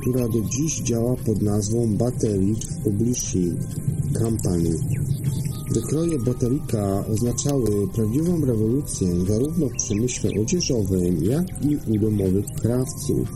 która 0.00 0.28
do 0.28 0.40
dziś 0.40 0.80
działa 0.80 1.16
pod 1.16 1.42
nazwą 1.42 1.96
Battelix 1.96 2.66
Publishing 2.84 3.60
Company. 4.18 4.70
Wykroje 5.70 6.18
Boterika 6.18 7.06
oznaczały 7.06 7.88
prawdziwą 7.94 8.44
rewolucję 8.44 9.08
zarówno 9.28 9.68
w 9.68 9.72
przemyśle 9.72 10.30
odzieżowym, 10.42 11.24
jak 11.24 11.64
i 11.64 11.76
u 11.76 11.98
domowych 11.98 12.46
krawców. 12.46 13.28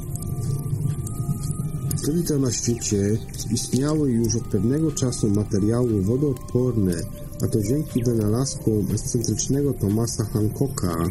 Wtedy 2.02 2.22
to 2.22 2.38
na 2.38 2.52
świecie 2.52 3.18
istniały 3.54 4.12
już 4.12 4.36
od 4.36 4.44
pewnego 4.44 4.92
czasu 4.92 5.30
materiały 5.30 6.02
wodoodporne, 6.02 6.94
a 7.42 7.48
to 7.48 7.62
dzięki 7.62 8.04
wynalazkom 8.04 8.86
ekscentrycznego 8.90 9.74
Thomasa 9.74 10.24
Hancocka, 10.24 11.08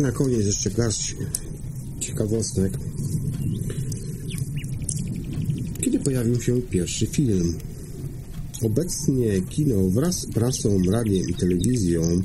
Na 0.00 0.12
koniec 0.12 0.46
jeszcze 0.46 0.70
garść 0.70 1.16
ciekawostek. 2.00 2.78
Kiedy 5.80 5.98
pojawił 5.98 6.40
się 6.40 6.62
pierwszy 6.62 7.06
film? 7.06 7.58
Obecnie 8.62 9.40
kino 9.40 9.88
wraz 9.88 10.20
z 10.20 10.26
prasą, 10.26 10.82
radiem 10.90 11.28
i 11.28 11.34
telewizją 11.34 12.22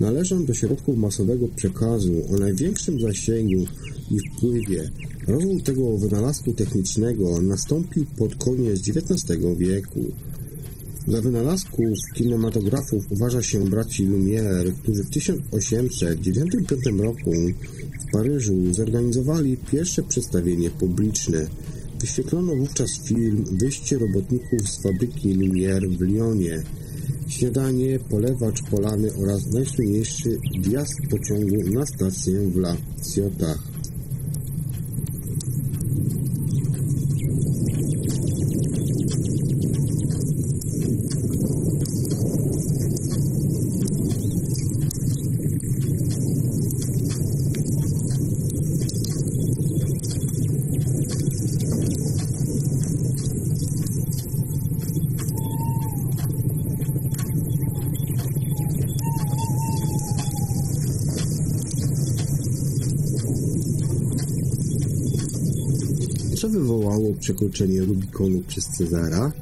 należą 0.00 0.44
do 0.44 0.54
środków 0.54 0.98
masowego 0.98 1.48
przekazu 1.48 2.12
o 2.34 2.38
największym 2.38 3.00
zasięgu 3.00 3.66
i 4.10 4.18
wpływie. 4.20 4.90
Rozwój 5.26 5.62
tego 5.62 5.98
wynalazku 5.98 6.52
technicznego 6.52 7.42
nastąpił 7.42 8.04
pod 8.18 8.34
koniec 8.34 8.80
XIX 8.88 9.40
wieku. 9.58 10.00
Za 11.08 11.20
wynalazków 11.20 11.88
kinematografów 12.14 13.04
uważa 13.10 13.42
się 13.42 13.64
braci 13.64 14.06
Lumière, 14.06 14.72
którzy 14.82 15.04
w 15.04 15.10
1895 15.10 17.00
roku 17.00 17.32
w 18.00 18.12
Paryżu 18.12 18.74
zorganizowali 18.74 19.56
pierwsze 19.56 20.02
przedstawienie 20.02 20.70
publiczne. 20.70 21.46
Wyświetlono 22.00 22.56
wówczas 22.56 22.90
film 23.08 23.44
Wyjście 23.52 23.98
robotników 23.98 24.68
z 24.68 24.82
fabryki 24.82 25.36
Lumière 25.36 25.88
w 25.98 26.00
Lyonie. 26.00 26.62
Śniadanie, 27.28 27.98
polewacz 27.98 28.62
polany 28.70 29.14
oraz 29.14 29.46
najsłynniejszy 29.46 30.38
wjazd 30.60 30.94
pociągu 31.10 31.70
na 31.72 31.86
stację 31.86 32.40
w 32.40 32.56
La 32.56 32.76
Ciotat. 33.14 33.73
Wywołało 66.64 67.14
przekroczenie 67.20 67.80
Rubikonu 67.80 68.42
przez 68.48 68.64
Cezara? 68.64 69.32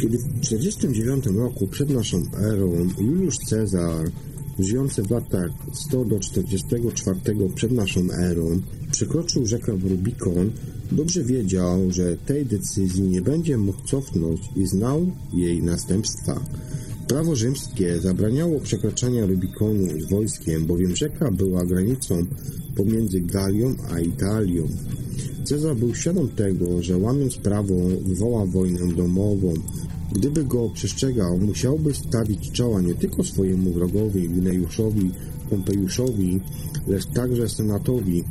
Kiedy 0.00 0.18
w 0.18 0.22
1949 0.22 1.26
roku 1.26 1.66
przed 1.66 1.90
naszą 1.90 2.22
erą 2.38 2.88
Juliusz 2.98 3.38
Cezar, 3.38 4.10
żyjący 4.58 5.02
w 5.02 5.10
latach 5.10 5.50
100 5.72 6.04
do 6.04 6.20
44 6.20 7.20
przed 7.54 7.72
naszą 7.72 8.00
erą, 8.12 8.60
przekroczył 8.90 9.46
rzekę 9.46 9.72
Rubikon, 9.72 10.50
dobrze 10.92 11.24
wiedział, 11.24 11.90
że 11.90 12.16
tej 12.16 12.46
decyzji 12.46 13.02
nie 13.02 13.22
będzie 13.22 13.58
mógł 13.58 13.84
cofnąć 13.84 14.40
i 14.56 14.66
znał 14.66 15.06
jej 15.32 15.62
następstwa. 15.62 16.40
Prawo 17.08 17.36
rzymskie 17.36 18.00
zabraniało 18.00 18.60
przekraczania 18.60 19.26
Rubikonu 19.26 20.00
z 20.00 20.10
wojskiem, 20.10 20.66
bowiem 20.66 20.96
rzeka 20.96 21.30
była 21.30 21.66
granicą 21.66 22.26
pomiędzy 22.76 23.20
Galią 23.20 23.74
a 23.90 24.00
Italią. 24.00 24.68
Cezar 25.44 25.76
był 25.76 25.94
świadom 25.94 26.28
tego, 26.28 26.82
że 26.82 26.98
łamiąc 26.98 27.36
prawo 27.36 27.74
wywoła 28.06 28.46
wojnę 28.46 28.94
domową. 28.94 29.54
Gdyby 30.12 30.44
go 30.44 30.70
przestrzegał, 30.70 31.38
musiałby 31.38 31.94
stawić 31.94 32.50
czoła 32.50 32.80
nie 32.80 32.94
tylko 32.94 33.24
swojemu 33.24 33.72
wrogowi 33.72 34.28
Gnejuszowi 34.28 35.10
Pompejuszowi, 35.50 36.40
lecz 36.86 37.06
także 37.06 37.48
senatowi, 37.48 38.24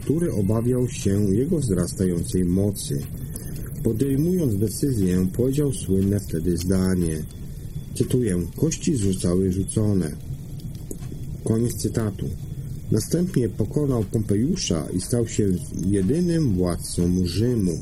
który 0.00 0.32
obawiał 0.32 0.88
się 0.88 1.34
jego 1.34 1.58
wzrastającej 1.58 2.44
mocy. 2.44 2.98
Podejmując 3.82 4.56
decyzję, 4.56 5.26
powiedział 5.36 5.72
słynne 5.72 6.20
wtedy 6.20 6.56
zdanie. 6.56 7.24
Cytuję: 7.94 8.42
Kości 8.56 8.96
zostały 8.96 9.52
rzucone. 9.52 10.16
Koniec 11.44 11.74
cytatu. 11.74 12.26
Następnie 12.92 13.48
pokonał 13.48 14.04
Pompejusza 14.04 14.86
i 14.92 15.00
stał 15.00 15.28
się 15.28 15.48
jedynym 15.86 16.54
władcą 16.54 17.02
Rzymu. 17.24 17.78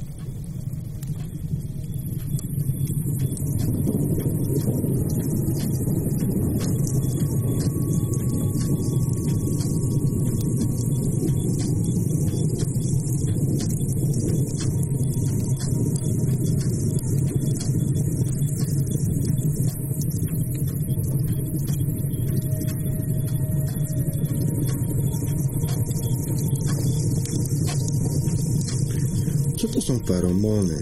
Są 29.86 29.98
feromony. 29.98 30.78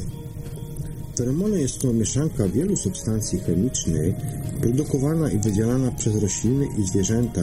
Feromony 1.16 1.60
jest 1.60 1.78
to 1.78 1.92
mieszanka 1.92 2.48
wielu 2.48 2.76
substancji 2.76 3.40
chemicznych 3.40 4.14
produkowana 4.60 5.30
i 5.30 5.38
wydzielana 5.38 5.90
przez 5.90 6.22
rośliny 6.22 6.66
i 6.78 6.86
zwierzęta, 6.86 7.42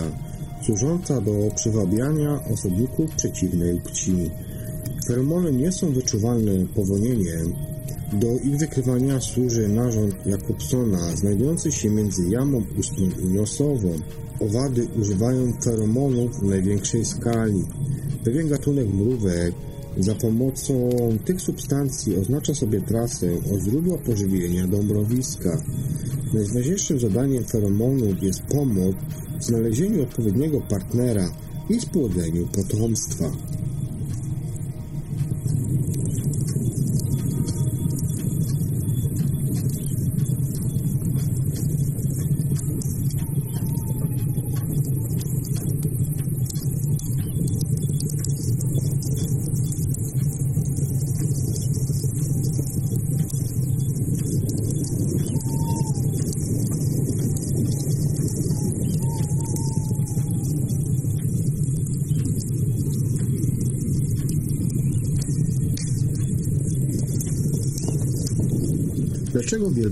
służąca 0.66 1.22
do 1.22 1.32
przywabiania 1.56 2.44
osobników 2.54 3.16
przeciwnej 3.16 3.82
płci. 3.82 4.32
Feromony 5.08 5.52
nie 5.52 5.72
są 5.72 5.94
wyczuwalne 5.94 6.52
powonieniem. 6.76 7.54
Do 8.14 8.28
ich 8.44 8.58
wykrywania 8.58 9.20
służy 9.20 9.68
narząd 9.68 10.16
Jakobsona, 10.26 11.16
znajdujący 11.16 11.72
się 11.72 11.90
między 11.90 12.30
jamą 12.30 12.64
ustną 12.80 13.10
i 13.24 13.26
nosową. 13.26 13.92
Owady 14.40 14.88
używają 15.02 15.54
feromonów 15.64 16.40
w 16.40 16.44
największej 16.44 17.06
skali. 17.06 17.64
Pewien 18.24 18.48
gatunek 18.48 18.94
mrówek 18.94 19.54
za 19.98 20.16
pomocą 20.16 20.90
tych 21.26 21.42
substancji 21.42 22.16
oznacza 22.16 22.56
sobie 22.56 22.82
trasę 22.82 23.28
od 23.54 23.62
źródła 23.62 23.98
pożywienia 23.98 24.68
do 24.68 24.84
mrowiska. 24.84 25.64
Najważniejszym 26.34 27.00
zadaniem 27.00 27.44
feromonów 27.44 28.24
jest 28.24 28.42
pomoc 28.42 28.96
w 29.40 29.44
znalezieniu 29.44 30.04
odpowiedniego 30.04 30.62
partnera 30.62 31.30
i 31.70 31.80
spłodzeniu 31.80 32.48
potomstwa. 32.48 33.32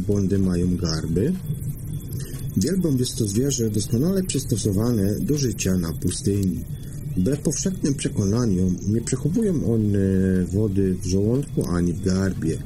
Wielbłądy 0.10 0.40
mają 0.40 0.78
garby? 0.78 1.34
Wielbłąd 2.58 3.00
jest 3.00 3.18
to 3.18 3.28
zwierzę 3.28 3.70
doskonale 3.70 4.24
przystosowane 4.24 5.20
do 5.20 5.38
życia 5.38 5.78
na 5.78 5.94
pustyni. 5.94 6.64
Wbrew 7.18 7.40
powszechnym 7.40 7.94
przekonaniom 7.96 8.76
nie 8.88 9.02
przechowują 9.02 9.74
one 9.74 10.00
wody 10.54 10.96
w 11.04 11.06
żołądku 11.06 11.66
ani 11.68 11.94
w 11.94 12.06
garbie. 12.06 12.58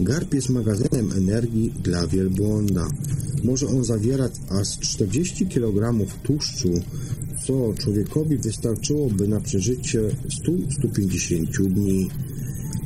Garb 0.00 0.34
jest 0.34 0.48
magazynem 0.48 1.12
energii 1.12 1.74
dla 1.82 2.06
wielbłąda. 2.06 2.88
Może 3.44 3.66
on 3.66 3.84
zawierać 3.84 4.32
aż 4.48 4.78
40 4.78 5.46
kg 5.46 6.06
tłuszczu, 6.22 6.72
co 7.46 7.74
człowiekowi 7.78 8.38
wystarczyłoby 8.38 9.28
na 9.28 9.40
przeżycie 9.40 10.00
100-150 10.82 11.68
dni. 11.68 12.08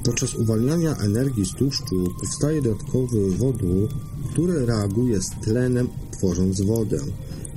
Podczas 0.09 0.35
uwalniania 0.35 0.97
energii 0.97 1.47
z 1.47 1.55
tłuszczu 1.55 2.15
powstaje 2.21 2.63
dodatkowy 2.63 3.31
wodór, 3.31 3.89
który 4.31 4.67
reaguje 4.67 5.23
z 5.23 5.31
tlenem, 5.31 5.89
tworząc 6.11 6.61
wodę. 6.61 6.99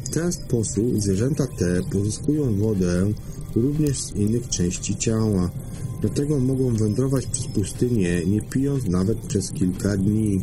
W 0.04 0.10
ten 0.10 0.32
sposób 0.32 1.02
zwierzęta 1.02 1.48
te 1.48 1.82
pozyskują 1.92 2.56
wodę 2.56 3.12
również 3.56 4.00
z 4.00 4.16
innych 4.16 4.50
części 4.50 4.96
ciała. 4.96 5.50
Dlatego 6.02 6.40
mogą 6.40 6.74
wędrować 6.74 7.26
przez 7.26 7.48
pustynię, 7.48 8.26
nie 8.26 8.42
pijąc 8.42 8.86
nawet 8.86 9.18
przez 9.18 9.52
kilka 9.52 9.98
dni. 9.98 10.42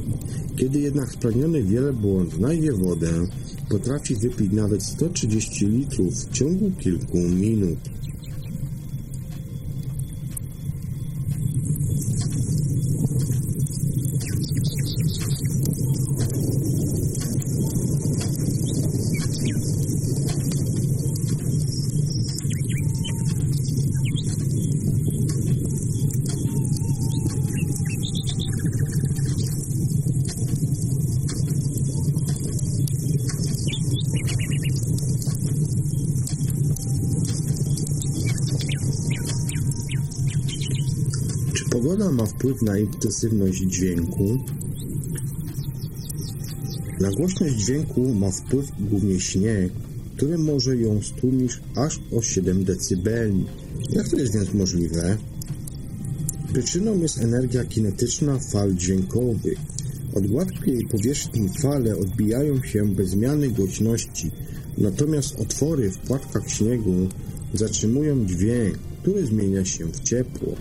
Kiedy 0.56 0.80
jednak 0.80 1.12
spragniony 1.12 1.62
wielbłąd 1.62 2.34
znajdzie 2.34 2.72
wodę, 2.72 3.26
potrafi 3.70 4.16
wypić 4.16 4.52
nawet 4.52 4.82
130 4.82 5.66
litrów 5.66 6.14
w 6.14 6.32
ciągu 6.32 6.70
kilku 6.70 7.18
minut. 7.18 7.78
Ma 42.12 42.26
wpływ 42.26 42.62
na 42.62 42.78
intensywność 42.78 43.62
dźwięku. 43.62 44.38
Na 47.00 47.10
głośność 47.10 47.54
dźwięku 47.54 48.14
ma 48.14 48.30
wpływ 48.30 48.66
głównie 48.80 49.20
śnieg, 49.20 49.72
który 50.16 50.38
może 50.38 50.76
ją 50.76 51.02
stłumić 51.02 51.60
aż 51.74 52.00
o 52.12 52.22
7 52.22 52.64
dB. 52.64 53.10
Jak 53.90 54.08
to 54.08 54.16
jest 54.16 54.34
więc 54.34 54.54
możliwe? 54.54 55.16
Przyczyną 56.52 56.98
jest 56.98 57.18
energia 57.18 57.64
kinetyczna 57.64 58.38
fal 58.38 58.74
dźwiękowych. 58.74 59.58
Od 60.14 60.26
gładkiej 60.26 60.86
powierzchni 60.90 61.48
fale 61.62 61.96
odbijają 61.96 62.62
się 62.62 62.94
bez 62.94 63.08
zmiany 63.08 63.48
głośności, 63.48 64.30
natomiast 64.78 65.40
otwory 65.40 65.90
w 65.90 65.98
płatkach 65.98 66.50
śniegu 66.50 67.08
zatrzymują 67.54 68.26
dźwięk, 68.26 68.78
który 69.02 69.26
zmienia 69.26 69.64
się 69.64 69.86
w 69.86 70.00
ciepło. 70.00 70.54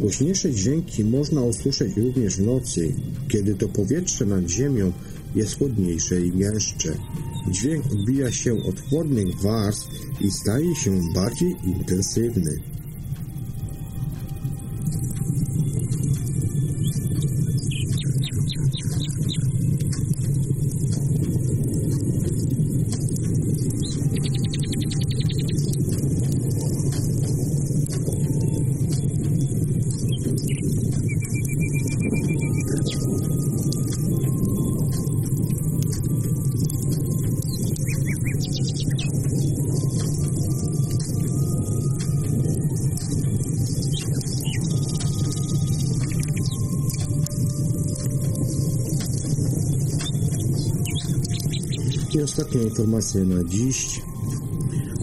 Głośniejsze 0.00 0.52
dźwięki 0.52 1.04
można 1.04 1.42
usłyszeć 1.42 1.96
również 1.96 2.36
w 2.36 2.46
nocy, 2.46 2.94
kiedy 3.28 3.54
to 3.54 3.68
powietrze 3.68 4.26
nad 4.26 4.48
ziemią 4.48 4.92
jest 5.34 5.58
chłodniejsze 5.58 6.20
i 6.20 6.30
gęstsze. 6.30 6.94
Dźwięk 7.50 7.86
odbija 7.86 8.32
się 8.32 8.52
od 8.64 8.80
chłodnych 8.80 9.40
warstw 9.40 9.88
i 10.20 10.30
staje 10.30 10.76
się 10.76 11.00
bardziej 11.14 11.56
intensywny. 11.64 12.60
Ostatnia 52.38 52.62
informacja 52.62 53.24
na 53.24 53.44
dziś. 53.44 54.02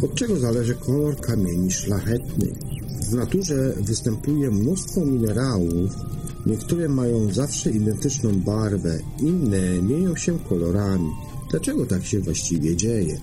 Od 0.04 0.16
czego 0.16 0.40
zależy 0.40 0.76
kolor 0.76 1.22
kamieni 1.22 1.72
szlachetnych? 1.72 2.54
W 3.10 3.14
naturze 3.14 3.74
występuje 3.82 4.52
mnóstwo 4.52 5.06
minerałów. 5.06 5.92
Niektóre 6.46 6.90
mają 6.90 7.34
zawsze 7.34 7.72
identyczną 7.72 8.40
barwę, 8.40 9.00
inne 9.20 9.82
mienią 9.82 10.16
się 10.16 10.40
kolorami. 10.40 11.10
Dlaczego 11.52 11.86
tak 11.86 12.06
się 12.06 12.20
właściwie 12.20 12.76
dzieje? 12.76 13.18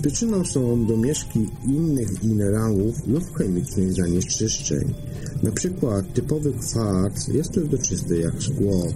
Przyczyną 0.00 0.44
są 0.44 0.86
domieszki 0.86 1.48
innych 1.66 2.22
minerałów 2.22 3.06
lub 3.06 3.34
chemicznych 3.34 3.92
zanieczyszczeń. 3.92 4.94
Na 5.42 5.50
przykład 5.50 6.14
typowy 6.14 6.52
kwarc 6.52 7.28
jest 7.28 7.50
przezroczysty 7.50 8.18
jak 8.18 8.42
szkło. 8.42 8.88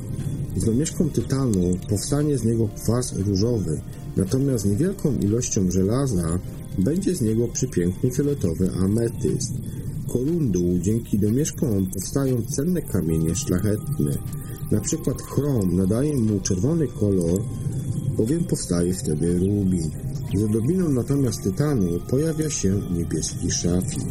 Z 0.57 0.65
domieszką 0.65 1.11
tytanu 1.11 1.77
powstanie 1.89 2.39
z 2.39 2.45
niego 2.45 2.69
kwas 2.69 3.13
różowy, 3.13 3.81
natomiast 4.17 4.67
niewielką 4.67 5.19
ilością 5.19 5.71
żelaza 5.71 6.39
będzie 6.79 7.15
z 7.15 7.21
niego 7.21 7.49
przepiękny 7.49 8.11
fioletowy 8.11 8.71
ametyst. 8.73 9.53
Korundu 10.13 10.79
dzięki 10.81 11.19
domieszkom 11.19 11.87
powstają 11.95 12.43
cenne 12.43 12.83
kamienie 12.83 13.35
szlachetne. 13.35 14.19
Na 14.71 14.81
przykład 14.81 15.23
chrom 15.23 15.77
nadaje 15.77 16.17
mu 16.17 16.41
czerwony 16.41 16.89
kolor, 16.89 17.43
bowiem 18.17 18.45
powstaje 18.45 18.95
wtedy 18.95 19.39
rubin. 19.39 19.91
Z 20.37 20.43
odrobiną 20.43 20.89
natomiast 20.89 21.43
tytanu 21.43 22.01
pojawia 22.11 22.51
się 22.51 22.81
niebieski 22.95 23.51
szafir. 23.51 24.03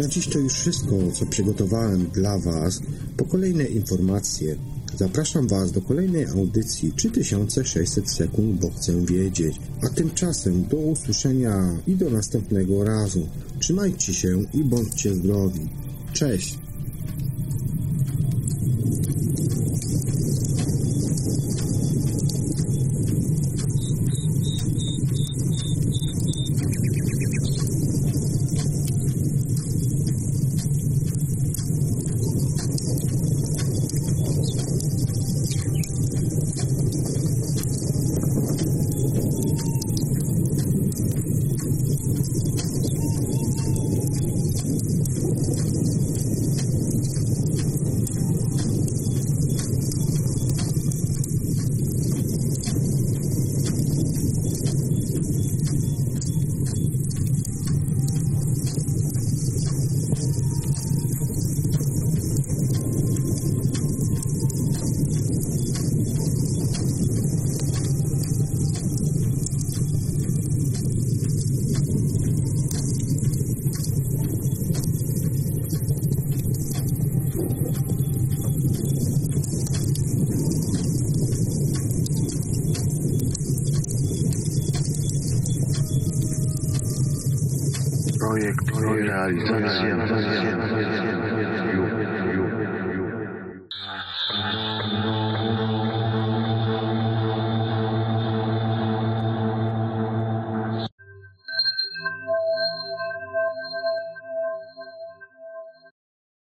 Na 0.00 0.08
dziś 0.08 0.28
to 0.28 0.38
już 0.38 0.52
wszystko, 0.52 0.96
co 1.12 1.26
przygotowałem 1.26 2.06
dla 2.06 2.38
Was. 2.38 2.80
Po 3.16 3.24
kolejne 3.24 3.64
informacje 3.64 4.56
zapraszam 4.96 5.48
Was 5.48 5.72
do 5.72 5.80
kolejnej 5.80 6.26
audycji 6.26 6.92
3600 6.92 8.10
sekund, 8.10 8.60
bo 8.60 8.70
chcę 8.70 9.06
wiedzieć. 9.06 9.56
A 9.82 9.88
tymczasem 9.88 10.64
do 10.64 10.76
usłyszenia 10.76 11.76
i 11.86 11.96
do 11.96 12.10
następnego 12.10 12.84
razu. 12.84 13.28
Trzymajcie 13.58 14.14
się 14.14 14.42
i 14.54 14.64
bądźcie 14.64 15.14
zdrowi. 15.14 15.68
Cześć! 16.12 16.69